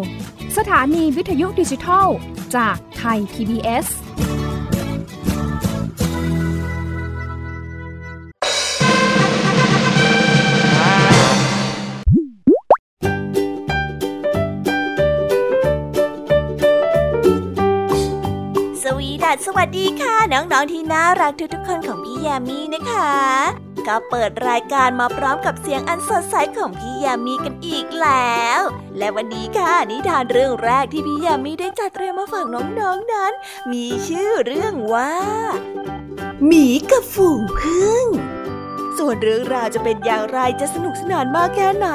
[0.58, 2.08] สถานีวิทยุดิจิทัล
[2.56, 3.86] จากไทย PBS
[18.84, 23.10] สวีดัสสวัสดีค่ะ น้อง ๆ ที่น่ารักทุกๆคนของพี่แยมมี่นะคะ
[23.88, 28.62] ก็เปิดรายการมาพร้อมกับเสียงอันสดใสของพี่ยามีกัน อีกแล้ว
[28.98, 33.34] และวันนี้ค่ะนิทานเรื่องแรกที่พี่ยามีได้จัดเตรียมมาฝากน้องๆนนั้น
[33.72, 35.14] มีชื่อเรื่องว่า
[36.46, 38.06] หมีกับฝูงพึ่ง
[38.98, 41.88] ส่วนเรื่องราวจะเป็นอย่างไรจะสนุกสนานมากแค่ไหน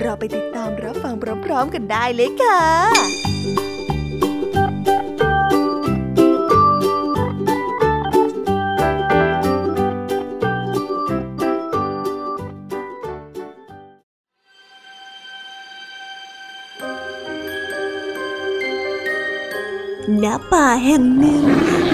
[0.00, 3.65] เราไปติดตามรับฟังพร้อมๆกันได้เลยค่ะ
[20.52, 21.42] ป่าแห่งหนึ่ง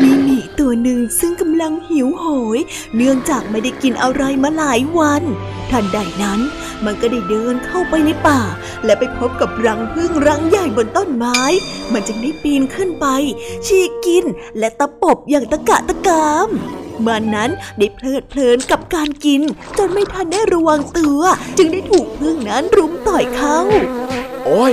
[0.03, 2.27] มีหมีตัวหนึ่งซึ่งกำลังหิวโห
[2.57, 2.59] ย
[2.97, 5.23] เนื่องจากไม่ได้กินอะไรมาหลายวัน
[5.71, 6.41] ทันใดนั้น
[6.85, 8.41] มันก็ได้เดินเข้าไปในป่า
[8.85, 11.41] และไปพบกับรังพึ่งรังใหญ่บนต้นไม้
[11.93, 13.07] มันจึงได้ปีนขึ้นไป
[13.67, 14.25] ชีกิน
[14.59, 16.49] และตะปบอย่างตะกะตะกาม
[17.07, 19.43] มันนั้นได้เพลิดเพลินกับการกิน
[19.79, 21.21] จนไม่ทันได้ระวังตัว
[21.57, 23.59] จึงได้ถูกพึ่งนั้นรุมต่อยเขา
[24.45, 24.73] โอ้ย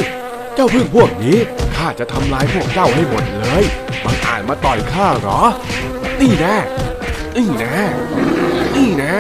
[0.62, 1.38] จ้าพึ่งพวกนี้
[1.76, 3.64] ข้าจะทำลายพวกเจ้าให้หมดเลย
[4.06, 5.42] มันอ่านมาต่อยข้าหรอ
[6.20, 6.58] นี่แน่
[7.36, 7.78] นี่แน่
[8.76, 9.20] นี่แน่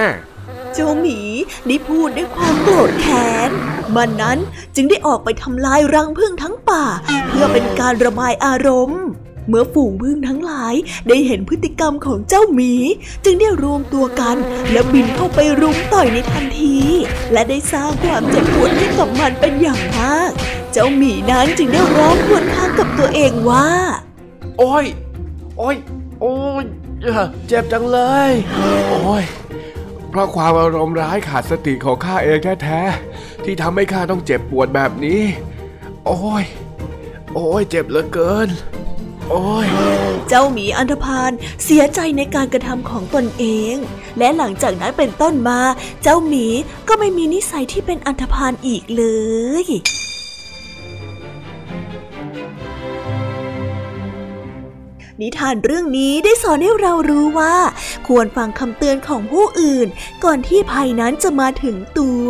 [0.74, 1.20] เจ้าหมี
[1.68, 3.50] ได้พูดด้วยความโกรธแค้น
[3.96, 4.38] มันนั้น
[4.76, 6.84] จึงได้ออกไปทำลายรังพึ่งทั้งป่า
[7.28, 9.04] เพื่อเป็นการระบายอารมณ์
[9.50, 10.74] เมื่อฝูงพึ่งทั้งหลาย
[11.08, 12.74] ได้เห็นพฤติกรรมของเจ้าหมี
[13.26, 14.38] จึงได้รวมตัวกัน
[14.72, 16.78] และบินเข้าไปรุมต่อยในทันที
[17.32, 20.32] และได้สร้างความเจ็บปวดให้กับมันเป็นอย่างมาก
[20.72, 23.68] เจ้าหมีนั้นจึงได้ร้องครวญครางกับตัวเองว่า
[24.60, 24.86] โอ้ย
[25.58, 25.76] โอ้ย
[26.22, 26.66] โอ้ย
[27.48, 28.32] เจ็บจังเลย
[28.90, 29.24] โอ้ย
[30.10, 35.22] เพราะความอารมณ์ร้ายขาดสติของข้าเองแท้ๆที่ทำให้ข้าต้องเจ็บปวดแบบนี้
[36.06, 36.44] โอ้ย
[37.34, 38.50] โอ้ย เจ็บเหลือเกิน
[39.30, 39.68] โอ้ย
[40.30, 41.32] เจ้าหมีอันธพาล
[41.64, 43.76] เสียใจในการกระทำของตนเอง
[44.20, 45.60] และหลังจากนั้นเป็นต้นมา
[46.04, 46.48] เจ้าหมี
[46.88, 49.04] ก็ไม่มีนิสัยที่เป็นอันธพาลอีกเล
[49.64, 49.66] ย
[55.22, 57.56] นิทานเรื่องนี้ได้สอนให้เรารู้ว่า
[58.08, 59.88] ควรฟังคำเตือนของผู้อื่น
[60.24, 62.30] ก่อนที่ภัยนั้นจะมาถึงตัว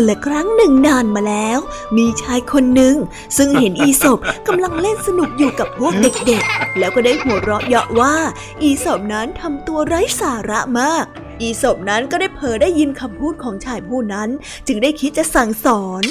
[0.00, 1.58] กันละครั้งหนึ่งนานมาแล้ว
[1.98, 2.96] มีชายคนหนึ่ง
[3.36, 8.16] ซึ่งเห็นอีศบกำลังเล่นสนุกอยู่กับพวกเด็กๆ แล้วก็ได้หัวเราะเยาะว่า
[8.62, 11.04] อีศบนั้นทำตัวไร้สาระมาก
[11.40, 14.28] อีศบนั้นก็ได้เผลอได้ยินคำพูดของชายผู้นั้น
[14.66, 16.02] จึงได้คิดจะสั่งสอน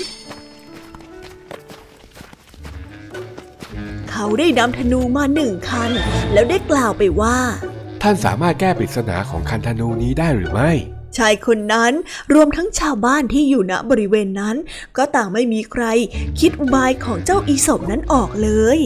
[4.11, 5.91] เขาได้นำธนูมาหนึ่งคัน
[6.33, 7.37] แล้วได้กล่าวไปว่า
[8.01, 10.71] ท่านสามารถแก้ปริศนาของคันธนูนี้ได้หรือไม่
[11.17, 11.93] ชายคนนั้น
[12.33, 14.55] รวมทั้งชาวบ้านที่อยู่ณบริเวณนั้น
[14.97, 15.83] ก็ต่างไม่มีใคร
[16.39, 18.79] คิดอุบายของเจ้าอีศบนั้นออกเลย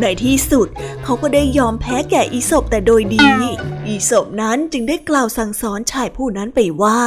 [0.00, 0.68] ในที่สุด
[1.04, 3.28] เขาก็ได้ยอมแพ้แก่อีศบแต่โดยดี
[3.86, 7.00] อีศบนั้นจึงได้กล่าวสั่งสอนชายผู้นั้นไปว่า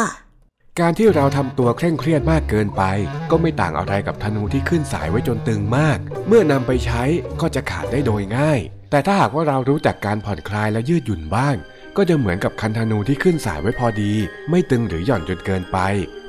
[0.80, 2.84] การที่เราทำตัวเคร่งเครียดมากเกินไป
[3.32, 7.04] ก็ไม่ต่างอะไรกับธนูที่ขึ้นสายไว้จนตึงมาก เมื่อนำไปใช้
[7.42, 8.60] ก็จะขาดได้โดยง่าย
[8.92, 11.56] แต่ถ้าหากว่าเรารู้จักการผ่อนคลายและยืดหยุ่นบ้าง
[11.98, 14.14] ก็จะเหมือนกับคันธนูที่ขึ้นสายไว้พอดี
[14.50, 15.78] ไม่ตึงหรือหย่อนจนเกินไป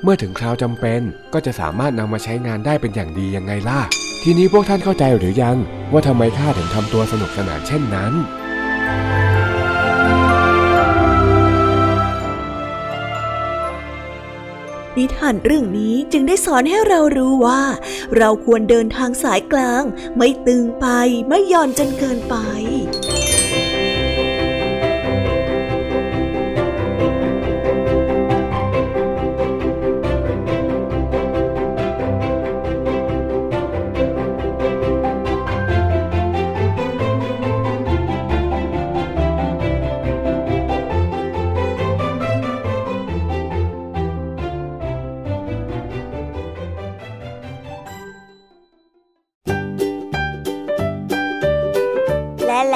[0.02, 1.00] เมื่อถึงคราวจำเป็น
[1.32, 3.80] ก็จะสามารถนำมาใช้งานได้เป็นอย่างดียังไงล่ะ
[4.22, 5.56] ทีนี้พวกท่านเข้าใจหรือยัง
[5.92, 8.12] ว่าทำไมข้าถึงทำตัวสนุกสนานเช่นนั้น
[14.96, 17.62] นิทานเรื่องนี้จึงได้สอนให้เรารู้ว่า
[18.16, 19.82] เราควรเดินทางสายกลาง
[20.16, 20.86] ไม่ตึงไป
[21.28, 22.34] ไม่หย่อนจนเกินไป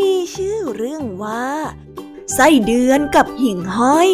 [0.00, 1.46] มีชื่อเรื่องว่า
[2.34, 4.10] ไส้เดือนกับหิ่งห้อย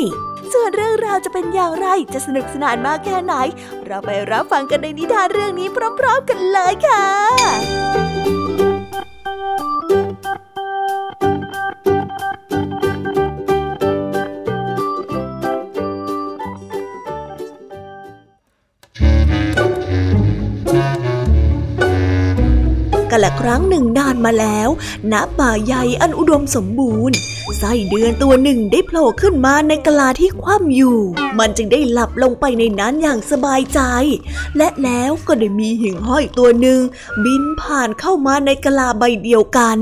[0.53, 3.35] ส่วนเรื่องราวจะเป็นอย่างไรจะสนุกสนานมากแค่ไหน
[3.87, 5.68] เราไปรับฟังกันในนิทานเรื่องนี้
[5.99, 7.07] พร้อม ๆ กันเลยค่ะ
[23.12, 24.68] กันละครั้งหนึ่งนานมาแล้ว
[25.12, 27.16] ณป่าใหญ่อันอุดมสมบูรณ์
[27.59, 30.98] ไส้เดือนตัวหนึ่งได้โผล่ขึ้นมาในกะลาที่คว่ำอยู่
[31.38, 33.81] มันจึงได้หลับลงไปในนั้นอย่างสบายใจ
[34.57, 36.81] และแล้วก็ได้มีหิ่งห้อยตัวหนึ่ง
[37.25, 39.79] บินผ่านเข้ามาในกะลาใบเดียวกัน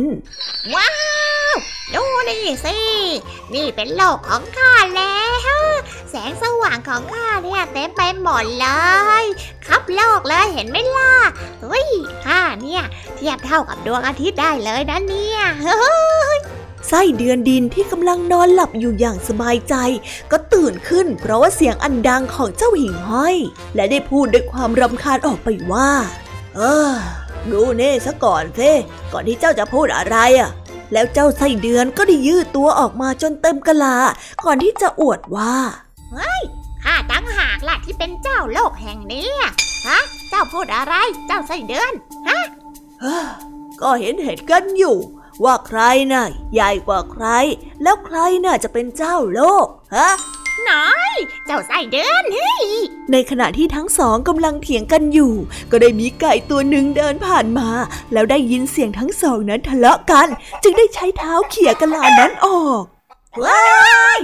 [0.74, 0.88] ว้า
[1.52, 1.54] ว
[1.94, 2.76] ดูนี่สิ
[3.54, 5.16] นี่เป็นโลกของข้าแล้
[5.58, 5.59] ว
[6.10, 8.68] แสงสว่างของข้าเนี่ยเต็มไปหมดเล
[9.22, 9.24] ย
[9.66, 11.12] ครับโลกเลยเห็นไหมล่ะ
[11.62, 11.88] เฮ้ย
[12.26, 12.82] ข้าเนี่ย
[13.16, 15.40] เทียบเท่ากับดวงอาทิตย์ได้เลยนะเนี่ย
[16.88, 19.74] ไส้เดือนดินที่กำลังนอนหลับอยู่อย่างสบายใจ
[20.30, 23.36] ก็ตื่นขึ้นเพราะว่าเสียงอันดังของเจ้าหิ่งห้อย
[23.74, 25.90] และได้พูดด้วยความรำคาญออกไปว่า
[26.56, 26.60] เอ
[26.90, 26.92] อ
[27.50, 28.72] ดูเน่ซะก่อนเซ่
[29.12, 30.50] ก่อนที่เจ้าจะพูดอะไรอะ
[30.92, 33.96] แล้วเจ้าไส้เดือนก็ได้ยืดตัวออกมาจนเต็มกะลา
[34.44, 35.54] ก่อนที่จะอวดว่า
[36.12, 36.42] เฮ้ย
[36.84, 39.28] ข้าตั้งหากล่ะที่เป็นเจ้าโลกแห่งนี้
[39.88, 40.94] ฮะ เจ้าพูดอะไร
[41.26, 41.92] เจ้าไส้เดือน
[42.28, 42.40] ฮะ
[43.80, 44.96] ก็เห็นเหตุกันอยู่
[45.44, 45.80] ว่าใคร
[46.12, 47.26] น่ะใหญ่กว่าใคร
[47.82, 50.08] แล้วใครน่ะจะเป็นเจ้าโลก ฮะ
[50.68, 51.14] น้อย
[51.46, 52.66] เจ้าไส้เดือนเฮ้ย
[53.12, 55.32] ในขณะที่ทั้งสองกำลังเถียงกันอยู่
[55.70, 57.68] ก็ได้มีไก่ตัวหนึ่งเดินผ่านมา
[58.12, 60.28] แล้วได้ยินเสียงทั้งสองนั้นทะเลาะกัน
[60.62, 62.84] จึงได้ใช้เท้าเขี่ยกะลานั้นออก
[63.42, 63.62] ว้า
[64.16, 64.18] ย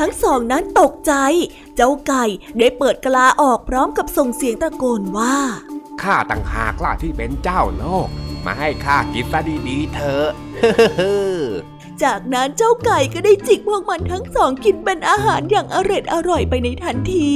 [0.00, 1.12] ทั้งสองนั้นตกใจ
[1.76, 2.24] เจ้าไก่
[2.58, 5.36] ได้เปิดกะลาออกพร้อมกับส่งเสียงตะโกนว่า
[6.02, 8.08] ข้าต่างหากล่ะที่เป็นเจ้าโลก
[8.46, 10.28] มาให้ข้ากินซะดีๆเถอะ
[12.02, 17.34] จากนั้นเจ้าไก่ก็ได้จิกพวกมันทั้งสองกินเป็นอาหารอย่างอร่อยอร่อยไปในทันที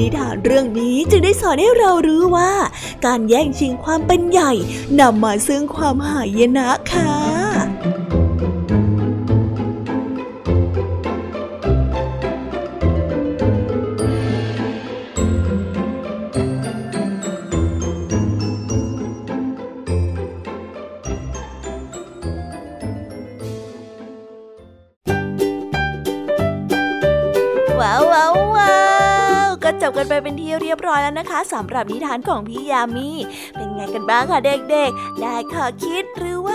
[0.00, 2.52] นิทานเรื่องนี้จึงได้สอนให้เรารู้ว่า
[3.06, 4.52] การแย่งชิงความเป็นใหญ่
[5.00, 7.47] นำมาซึ่งความหายนะค่ะ
[30.58, 33.08] เป็นที่เรียบร้อยแล้วนะคะสำหรับนิทานของพี่ยามี
[33.56, 36.27] เป็นไงกันบ้างคะเด็กๆ ได้ข้อคิดหรื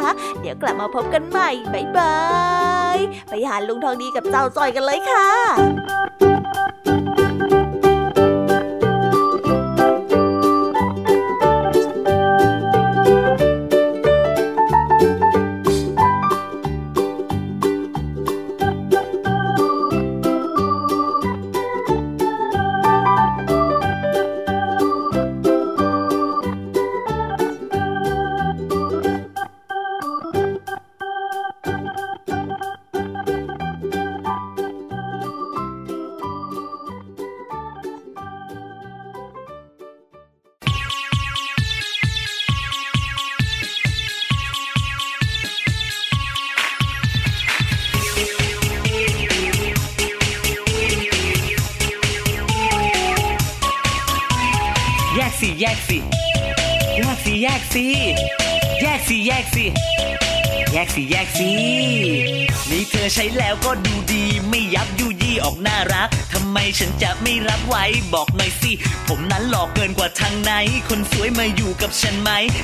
[0.41, 2.17] เดี๋ยวกลับมาพบกันใหม่บ๊ายบา
[2.95, 2.97] ย
[3.29, 5.29] ไปหาลุงทองดีกับเจ้าจอยกันเลยค่ะ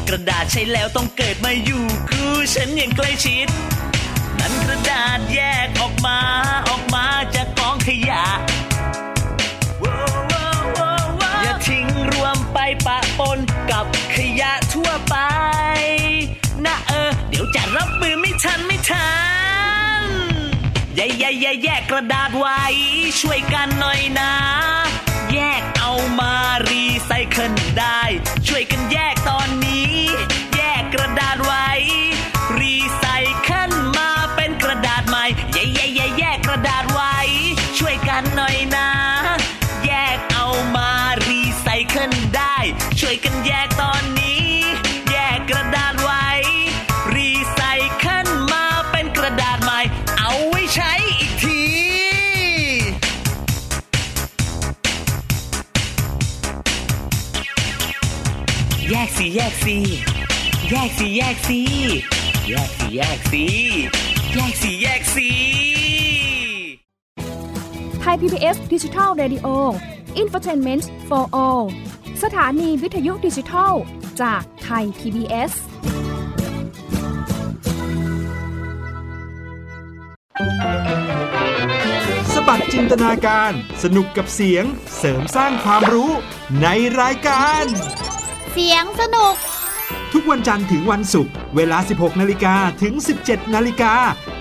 [0.10, 3.48] กระดาษใช้แล้วต้องเกิดมาอยู่คือฉันยังใกล้ชิด
[4.40, 6.20] นั้นกระดาษแยกออกมา
[6.70, 7.06] ออกมา
[7.36, 8.24] จากกองขยะ
[11.42, 13.40] อย่าทิ้งรวมไปปะปน
[13.72, 13.86] กับ
[14.16, 15.16] ขยะทั่วไป
[16.66, 19.10] นะเออ เดี๋ยวจะรับมือไม่ทันไม่ทั
[20.02, 20.04] น
[20.96, 22.62] แย่แย่แย่แยกกระดาษไว้
[23.22, 24.34] ช่วยกันหน่อยนะ
[25.34, 26.34] แยกเอามา
[26.68, 28.02] รีไซเคิลได้
[28.48, 29.16] ช่วยกันแยก
[59.68, 59.80] สิ
[60.72, 61.60] แยกสิแยกสิ
[62.50, 63.44] แยกสิแยกสิ
[64.36, 65.30] แยกสิแยกสิแยกสิ
[68.00, 69.48] ไทย PBS ดิจิทัล Radio
[70.22, 71.64] Infotainment for All
[72.24, 73.74] สถานีวิทยุดิจิทัล
[74.22, 75.52] จากไทย PBS
[82.34, 83.52] สบัดจินตนาการ
[83.84, 84.66] สนุกกับเสียง
[84.98, 86.12] เสริมสร้างความรู้
[86.62, 86.68] ใน
[87.02, 87.66] รายการ
[88.54, 89.36] เสียงสนุก
[90.20, 92.94] ทุกวันจันทร์ถึงวันศุกร์เวลา 16 นาฬิกาถึง
[93.24, 93.94] 17 นาฬิกา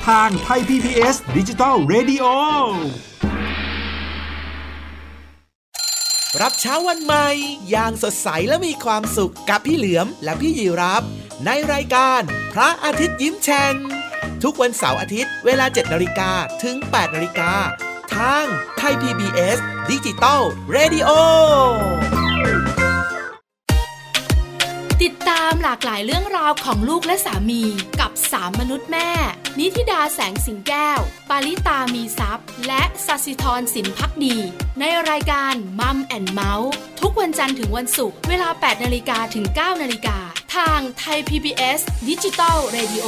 [0.09, 2.24] ทางไทย PPS ดิจิตอล Radio
[6.41, 7.29] รับเช้าวันใหม่
[7.70, 11.03] อย่างสดใสและมีความสุขกับพี่เหลือมและพี่ยีรับ
[11.47, 12.20] ในรายการ
[12.53, 13.74] พระอาทิตย์ยิ้มแฉ่ง
[14.43, 16.31] ทุกวันเสาร์อาทิตย์เวลา 7 นาฬิกา
[16.62, 17.53] ถึง 8 นาฬิกา
[18.16, 18.45] ทาง
[18.79, 19.59] ไทย PBS
[19.91, 20.41] Digital
[20.77, 21.11] Radio
[25.07, 27.63] ติดตามหลากหลายเรื่องราวของลูกและสามี
[28.01, 29.11] กับสามมนุษย์แม่
[29.59, 31.01] นิธิดาแสงสิงแก้ว
[31.31, 34.37] ปาริตามีทรัพย์และสัสิธรสินพักดี
[34.81, 36.70] ในรายการ Mom and Mouth
[37.01, 40.19] ทุกวันจันทร์ถึงวันศุกร์เวลา 8นาฬิกาถึง 9นาฬิกา
[40.57, 43.07] ทางไทย PBS ดิจิตอล Radio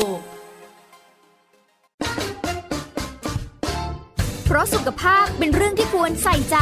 [4.46, 6.56] เพราะสุขภาพเป็นเรื่องที่ควรใส่ใจ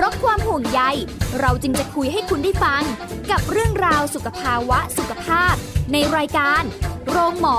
[0.00, 0.80] ราะความห่วงใย
[1.40, 2.82] เราจึงจะคุยให้คุณได้ฟัง
[3.30, 5.54] กับเรื่องราวสุขภาวะสุขภาพ
[5.92, 6.62] ในรายการ
[7.10, 7.58] โรงหมอ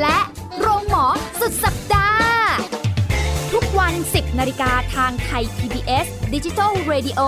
[0.00, 0.18] และ
[0.60, 1.04] โรงหมอ
[1.40, 2.22] สุดสัปดาห์
[3.52, 7.20] ทุกวัน 10นาฬิกาทางไทย PBS Digital Radio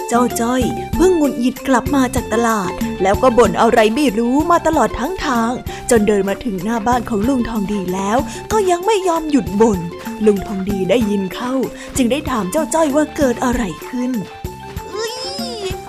[0.09, 0.61] เจ้าจ้อย
[0.95, 2.71] เพิ่งหงุดหงิดกลับมาจากตลาด
[3.01, 5.51] แล้วก็บ่นอะไรไม่รู้มาตลอดทั้งทาง
[5.89, 8.17] จนเดินมาถึงหน้าบ้านของลุงทองดีแล้ว
[8.51, 9.79] ก็ยังไม่ยอมหยุดบ่น
[10.25, 11.53] ลุงทองดีได้ยินเข้า
[11.97, 14.11] จึงได้ถามเจ้าจ้อยว่าเกิดอะไรขึ้น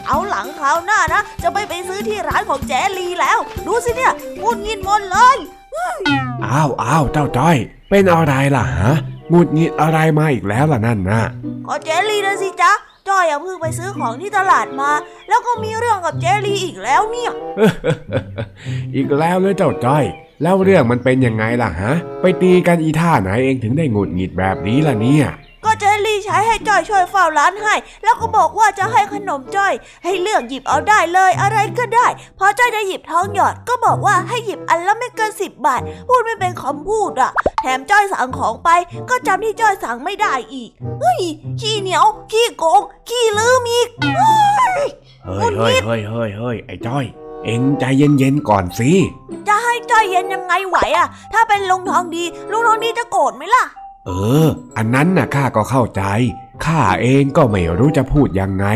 [0.08, 5.36] เอาหลังคราวหน้านะ จะไม่ไปซื้อที่ร้านของแจลีแล้ว ดูสิเนี่ยงุดหงิดหมดเลย
[6.44, 7.56] อ้าวอ้าวเจ้าจ้อย
[7.90, 8.92] เป็นอะไรล่ะฮะ
[9.30, 11.20] หงุดหงิดอะไรมาอีกแล้วล่ะนั่นนะ
[11.66, 12.72] ก็เจลลี่นะสิจ๊ะ
[13.08, 14.90] จ้อยอะเพิ่งไปซื้อของที่ตลาดมา
[15.28, 17.32] แล้วก็มีเรื่องกับเจลลี่อีกแล้วเนี่ย
[18.96, 20.04] อีกแล้วเลยเจ้าจ้อย
[20.42, 25.26] แล้วเรื่องมันเป็นยังไงล่ะฮะ ไปตีกันอีท่าไหนเองถึงได้หงุดหงิดแบบนี้ล่ะเนี่ย
[26.18, 29.72] ก็เจลลี่ใช้ให้จ้อยช่วยเฝ้าร้านให้ แล้วก็บอกว่าจะให้ขนมจ้อย
[30.04, 32.06] ให้เลือกหยิบเอาได้เลยอะไรก็ได้
[32.38, 37.30] พอจ้อยจะหยิบทองหยอดก็บอกว่าให้หยิบอันละไม่เกินสิบบาท พูดไม่เป็นคำพูดอะ
[37.62, 38.68] แถมจ้อยสั่งของไป
[39.10, 41.20] ก็จำที่จ้อยสั่งไม่ได้อีกเฮ้ย
[41.60, 44.86] ขี้เหนียว ขี้โกง ขี้ลืมอีกเฮ้ย
[45.26, 47.04] เฮ้ยเฮ้ยเฮ้ยเฮ้ยเฮ้ยไอ้จ้อย
[47.44, 48.90] เอ็งใจเย็นๆก่อนสิ
[49.48, 53.64] จะให้จ้อยเย็นยังไงไหวอะ ถ้าเป็นลุงทองดีลุงทองดีจะโกรธไหมล่ะ
[54.08, 54.46] เออ
[54.76, 56.02] อันนั้นน่ะข้าก็เข้าใจ
[56.64, 58.66] ข้าเองก็ไม่รู้จะพูดยังไง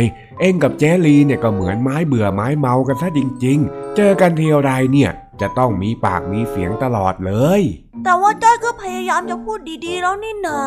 [0.40, 5.10] เองกับเจลีเนี่ยก็เหมือนไม้เบื่อไม้เมากันซะจริง ๆ เจอกันทีไรเนี่ย
[5.40, 7.62] จะต้องมีปากมีเสียงตลอดเลย
[8.04, 10.60] แต่ว่าจ้อยก็พยายามจะพูดดีๆแล้วนี่นา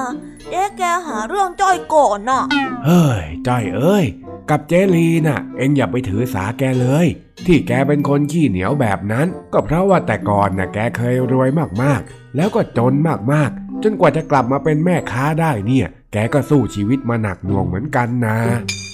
[0.50, 2.44] เจ๊แกหาเรื่องจ้อยก่อนน่ะ
[2.86, 4.06] เฮ้ยจ้อยเอ้ย
[4.50, 7.08] กับเจลีน่ะ เอ็งอย่าไปถือสาแกเลย
[7.46, 11.50] ที่แกเป็นคนขี้เหนียวแบบนั้น ก็เพราะว่าแต่ก่อนน่ะแกเคยรวย
[11.84, 12.94] มากๆ แล้วก็จน
[13.34, 18.38] มากๆ จนกว่าจะกลับมาเป็นแม่ค้าได้เนี่ย แกก็สู้ชีวิตมาหนักหน่วงเหมือนกันนะ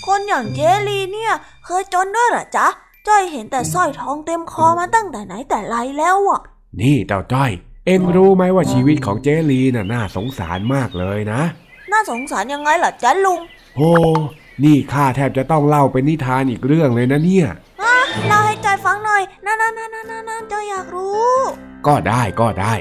[0.06, 1.34] คนอย่างเจลีเนี่ย
[1.66, 2.68] เคยจนด้วยเหรอจ๊ะ
[3.08, 6.42] จ้อยเห็นแต่สร้อยทองเต็มคอมาตั้งแต่ไหนแต่ไรแล้วอะ
[6.82, 7.52] นี่เจ้าจ้อย
[7.88, 11.42] เอ็งรู้ไหมว่าชีวิตของเจลีน่ะน่าสงสารมากเลยนะ
[11.92, 13.40] น่าสงสารยังไงล่ะจ๊ะลุง
[13.76, 13.92] โอ้
[14.64, 17.48] นี่ข้าแทบจะต้องเล่าเป็นนิทานอีกเรื่องเลยนะเนี่ย
[17.82, 17.96] ฮะ
[18.28, 21.36] เล่าให้จอยฟังหน่อยนั่นนั่นนั่นนั่นนั่นจอยอยากรู้
[21.88, 22.74] ก็ได้ก็ได้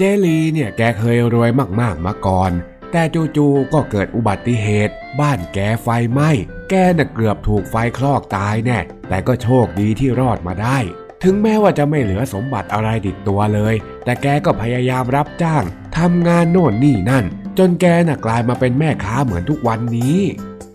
[0.00, 2.52] เจลีเนี่ยแกเคยรวยมากๆมาก่อน
[2.92, 3.02] แต่
[3.36, 6.30] จู่ๆก็เกิดอุบัติเหตุ บ้านแกไฟไหม้
[6.70, 8.78] แกน่ะเกือบถูกไฟคลอกตายแน่
[9.08, 10.78] แต่ก็โชคดีที่รอดมาได้
[11.22, 13.74] ถึงแม้ว่าจะไม่เหลือสมบัติอะไรติดตัวเลย
[14.04, 15.62] แต่แกก็พยายามรับจ้าง
[15.96, 17.24] ทำงานโน่นนี่นั่น
[17.58, 20.18] จนแกน่ะกลายมาเป็นแม่ค้าเหมือนทุกวันนี้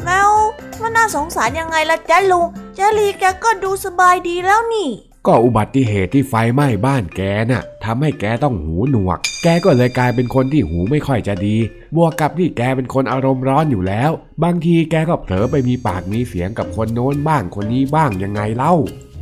[0.06, 0.32] แล้ว
[0.82, 4.90] มันน่าสงสารยังไงล่ะจ๊ะลุงเจลีแกก็ดูสบายดีแล้วนี่
[5.28, 7.22] ก็อุบัติเหตุที่ไฟไหม้บ้านแก
[7.52, 11.56] น่ะทำให้แกต้องหูหนวก แกก็เลยกลายเป็นคนที่หูไม่ค่อยจะดี
[11.96, 14.12] บวกกับที่แกเป็นคนอารมณ์ร้อนอยู่แล้ว
[14.44, 18.74] บางทีแกก็เผลอไปมีปากมีเสียงกับคนโน้นบ้างคนนี้บ้างยังไงเล่า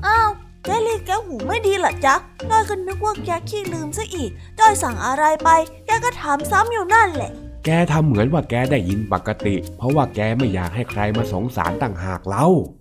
[0.06, 0.30] อ้าว
[0.64, 2.16] เจลีแกหูไม่ดีเหรอจ๊ะ
[2.50, 4.30] จ้อยก็นึกว่าแกขี้ลืมซะอีก
[4.60, 5.50] จ้อยสั่งอะไรไป
[5.86, 7.32] แกก็ถามซ้ำอยู่นั่นแหละ
[7.66, 12.81] แกทำเหมือนว่าแกได้ยินปกติ เพราะว่าแกไม่อยากให้ใครมาสงสารต่างหากเล่าเอ้าง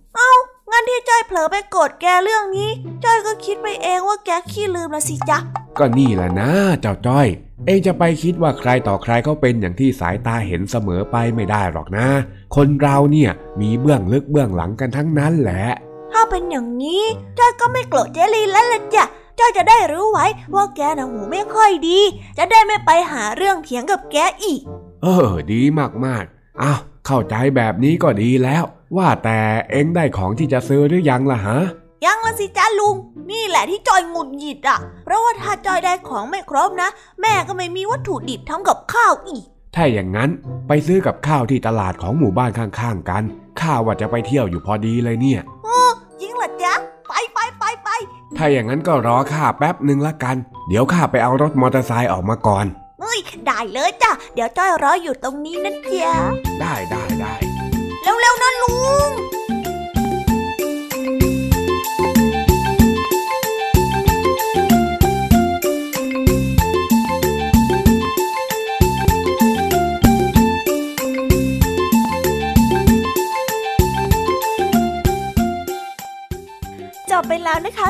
[0.81, 2.69] นที่จ้อยเผลอไปโกรธแกเรื่องนี้
[3.03, 5.37] จ้อยก็คิดไปเองว่าแกขี้ลืมละสิจ๊ะ
[5.77, 6.49] ก็นี่แหละนะ
[6.81, 7.27] เจ้าจ้อย
[7.65, 12.07] เองจะไปคิดว่าใครต่อใครเขาเป็นอย่างที่สายตาเห็นเสมอไปไม่ได้หรอกนะ
[12.55, 15.63] คนเราเนี่ยมีเบื้องลึกเบื้องหลังกันทั้งนั้นแหละ
[16.11, 17.03] ถ้าเป็นอย่างนี้
[17.39, 19.05] จ้อยก็ไม่โกรธเจลีแล้วละจ้ะ
[19.39, 20.25] จ้อยจะได้รู้ไว้
[20.55, 21.99] ว่าแกน่ะหูไม่ค่อยดี
[22.37, 24.61] จะได้ไม่ไปหาเรื่องเถียงกับแกอีก
[25.03, 25.61] เออ ดี
[26.05, 28.63] มากๆอ้าวเข้าใจแบบนี้ก็ดีแล้ว
[28.97, 29.39] ว่าแต่
[29.71, 31.59] เอ็งได้ของที่จะซื้อหรือยังล่ะฮะ
[32.05, 32.95] ยังละสิจ้าลุง
[33.31, 36.89] นี่แหละที่จอยหงุดหงิดอะ เพราะว่าถ้าจอยได้ของไม่ครบนะ
[37.21, 40.29] แม่ก็ไม่มีวัตถุดิบทำกับข้าวอีก ถ้าอย่างนั้น
[40.67, 43.23] ไปซื้อกับข้าวที่ตลาดของหมู่บ้านข้างๆกัน
[43.61, 46.73] ข้าว่าจะไปเที่ยวอยู่พอดีเลยเนี่ยเออจริงเหรอจ๊ะ
[47.07, 47.89] ไปไปไปไป
[48.37, 50.35] ถ้าอย่างนั้นก็รอข้าแป๊บหนึ่งละกัน
[50.67, 52.65] เดี๋ยวข้าไปเอารถมอเตอร์ไซค์ออกมาก่อน
[53.01, 56.13] เฮ้ยได้เลยจ้ะ เดี๋ยวจ้อยรออยู่ตรงนี้นะจ๊ะ
[56.59, 57.50] ได้ได้ได้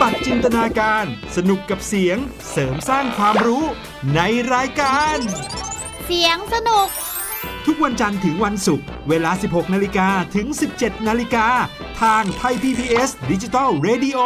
[0.00, 2.18] บัดจินตนาการ สนุกกับเสียง
[2.50, 3.64] เสริมสร้างความรู้
[4.14, 4.20] ใน
[4.54, 5.18] รายการ
[6.04, 6.88] เสียงสนุก
[7.66, 10.46] ทุกวันจันทร์ถึงวันศุกร์เวลา 16 นาฬิกาถึง
[10.78, 11.46] 17 นาฬิกา
[12.02, 14.18] ทางไทย PPS ดิจิตอล Radio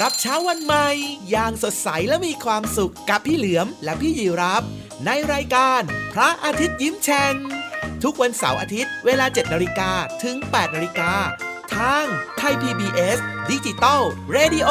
[0.00, 0.88] รับเช้าวันใหม่
[1.30, 4.62] อย่างสดใสและมีความสุขกับพี่เหลือมและพี่ยีรับ
[5.06, 5.80] ในรายการ
[6.12, 7.34] พระอาทิตย์ยิ้มแฉ่ง
[8.04, 9.90] ทุกวันเสาร์อาทิตย์ เวลา 7นาฬิกา
[10.24, 11.10] ถึง 8นาฬิกา
[11.76, 12.04] ทาง
[12.38, 13.18] ไทย PBS
[13.50, 14.00] Digital
[14.36, 14.70] Radio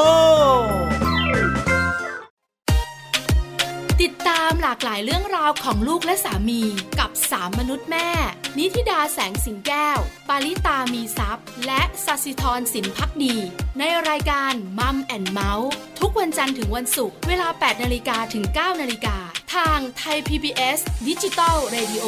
[4.02, 6.62] ติดตามหลากหลายเรื่องราวของลูกและสามี
[7.00, 8.10] กับสามมนุษย์แม่
[8.58, 10.00] นิธิดาแสงสิงแก้ว
[10.30, 13.36] ปาริตามีทรัพย์และสัสิธรสินพักดี
[13.80, 19.18] ในรายการ Mom and Mouth ทุกวันจันทร์ถึงวันศุกร์เวลา 8นาฬิกาถึง 9นาฬิกา
[19.56, 22.06] ทางไทย PBS ดิจิตอล Radio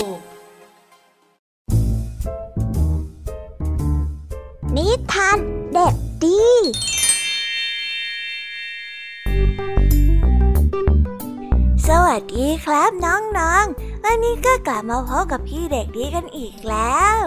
[4.78, 5.38] นิทาน
[5.74, 5.95] เด็ก
[6.26, 6.45] ดี
[11.88, 17.17] สวัสดีครับน้องๆ วันนี้ก็กลับมาพบกับพี่เด็กดีกันอีกแล้ว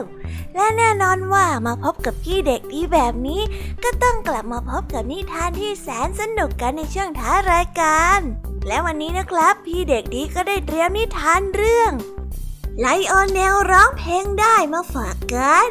[0.55, 3.43] และแน่นอนว่ามาพบกับพี่เด็กดีแบบนี้
[3.83, 8.21] ก็ต้องกลับมาพบกับนิทานที่แสนสนุกกันในช่วงท้ารายการ
[8.67, 11.93] และวันนี้นะครับ พี่เด็กดีก็ได้เตรียมนิทานเรื่อง
[12.79, 15.71] ไลออนแนวร้องเพลงได้มาฝากกัน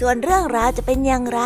[0.00, 1.40] ส่วนเรื่องราวจะเป็นอย่างไร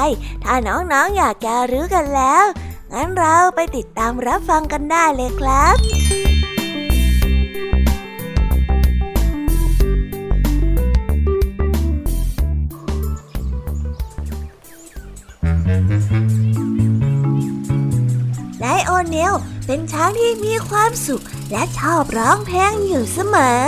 [0.45, 2.45] ถ้าน้องๆออยากจะรู้กันแล้ว
[2.93, 5.77] งั้นเราไปติดตามรับฟังกันได้เลยครับ
[18.59, 19.33] ไลโอเนล
[19.67, 23.67] เป็นช้างที่มีความสุขและชอบร้องเพลงอยู่เสมอ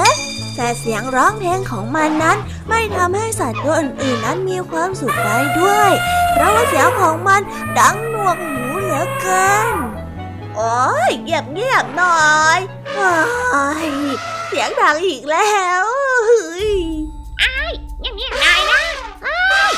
[0.65, 2.39] แต่เสียงร้องเพลงของมันนั้น
[2.69, 5.91] ไม่ทำให้สัตว์ตัวอื่นๆนั้นมีความสุขได้ด้วย
[6.33, 7.41] เพราะว่าเสียงของมัน
[7.79, 9.69] ดังหนวกหูเหลือเกิน
[10.57, 10.77] โอ้
[11.09, 12.23] ยเงียบเงียบหน่อ
[12.57, 12.59] ย
[14.49, 15.53] เสียงดังอีกแล้
[15.83, 15.85] ว
[16.27, 16.73] เฮ้ย
[17.41, 17.57] ไอ้
[18.01, 18.83] เงียบเงียบหน่อยนะ
[19.23, 19.39] เฮ้
[19.71, 19.73] ย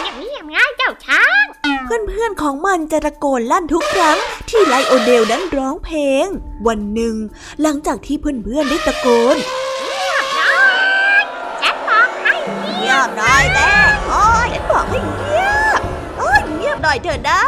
[0.00, 1.44] เงียบเงียบง่ายเจ้าช้าง
[1.84, 6.26] เพื่อนๆของมันจะตะโกนลั่นทุกครั้งที่ไลโอเดลนั้นร้องเพลง
[6.66, 7.14] วันหนึ่ง
[7.62, 13.70] หลังจากที่เพื่อนๆได้ตะโกนียบหน่อยแม่
[14.08, 15.80] โอ้ยบอกให้เงียบ
[16.18, 17.40] โอ้ยเงียบหน่อยเถอะนะ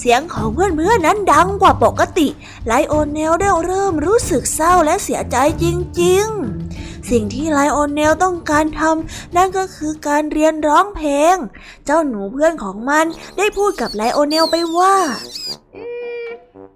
[0.00, 2.28] เสียงของเพื่อนๆนั้นดังกว่าปกติ
[2.66, 5.64] ไลโอเนลได้เริ่มรู้สึกเศร้าและเสียใจจ
[6.00, 6.26] ริง
[6.66, 11.36] ๆ สิ่งที่ไลโอเนลต้องการทนั่นก็คือการเรียนร้องเพลง
[11.84, 13.06] เจ้าหนูเพื่อนของมัน
[13.38, 14.94] ได้พูดกับไลโอเนลไปว่า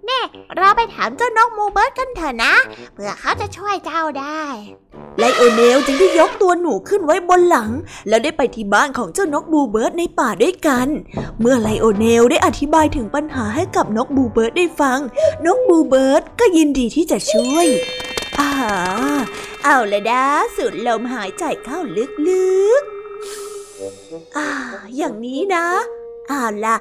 [0.07, 0.21] แน่
[0.57, 2.53] เราไปถามเจ้านก bluebird กันเถอะนะ
[2.93, 4.43] เพื่อเขาจะช่วยเจ้าได้
[5.19, 7.71] ไลโอเนลจึงได้ยกตัวหนูขึ้นไว้บนหลัง
[8.07, 10.87] แล้วได้ไปที่บ้านของเจ้านก bluebird ในป่าด้วยกัน
[11.39, 14.99] เมื่อไลโอเนลได้อธิบายถึงปัญหาให้กับนก bluebird ได้ฟัง
[15.45, 17.67] นก bluebird ก็ยินดีที่จะช่วย
[18.39, 18.49] อ่า
[19.63, 20.23] เอาละนะ
[20.55, 21.79] สูดลมหายใจเข้า
[22.27, 24.49] ลึกๆอ่า
[24.97, 25.67] อย่างนี้นะ
[26.29, 26.75] เอาล่ะ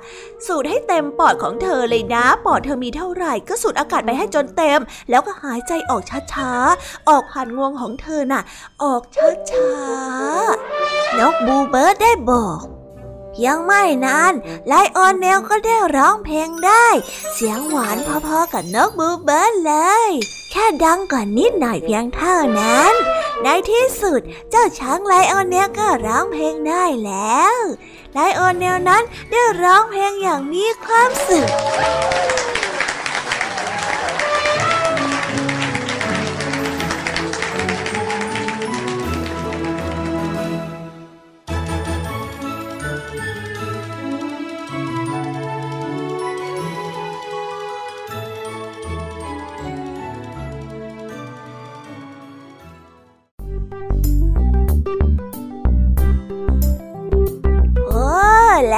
[0.47, 4.81] สูดให้เต็มปอดของเธอเลยนะ ปอดเธอมีเท่าไหร่ ก็สูดอากาศไปให้จนเต็ม
[5.11, 8.43] แล้วก็หายใจออกช้าๆ ออกผ่านงวงของเธอน่ะ
[8.83, 9.03] ออก
[9.51, 12.65] ช้าๆนก bluebird ได้บอก
[13.33, 14.33] เพียงไม่นาน
[14.67, 16.87] ไลโอเนลก็ได้ร้องเพลงได้
[17.35, 19.75] เสียงหวานพอๆกับนก bluebird เล
[20.09, 20.11] ย
[20.51, 22.93] แค่ดังกว่านิดหน่อยเพียงเท่านั้น
[23.43, 24.21] ในที่สุด
[24.51, 27.59] เจ้าช้างไลโอเนลก็ร้องเพลงได้แล้ว
[28.17, 31.49] ไลโอเนลนั้นได้ร้องเพลงอย่างมีความสุข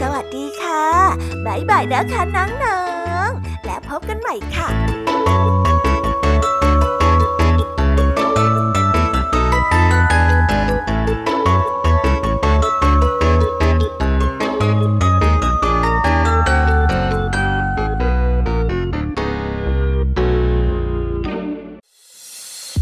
[0.00, 0.84] สวัสดีค่ะ
[1.46, 2.82] บ๊ายบายนะคะน้อ
[3.26, 4.70] งๆและพบกันใหม่ค่ะ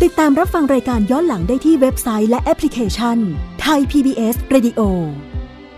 [0.05, 3.19] ติดตามรับฟังรายการย้อนหลังได้ที่เว็บไซต์และแอปพลิเคชัน
[3.61, 4.81] ไทย PBS Radio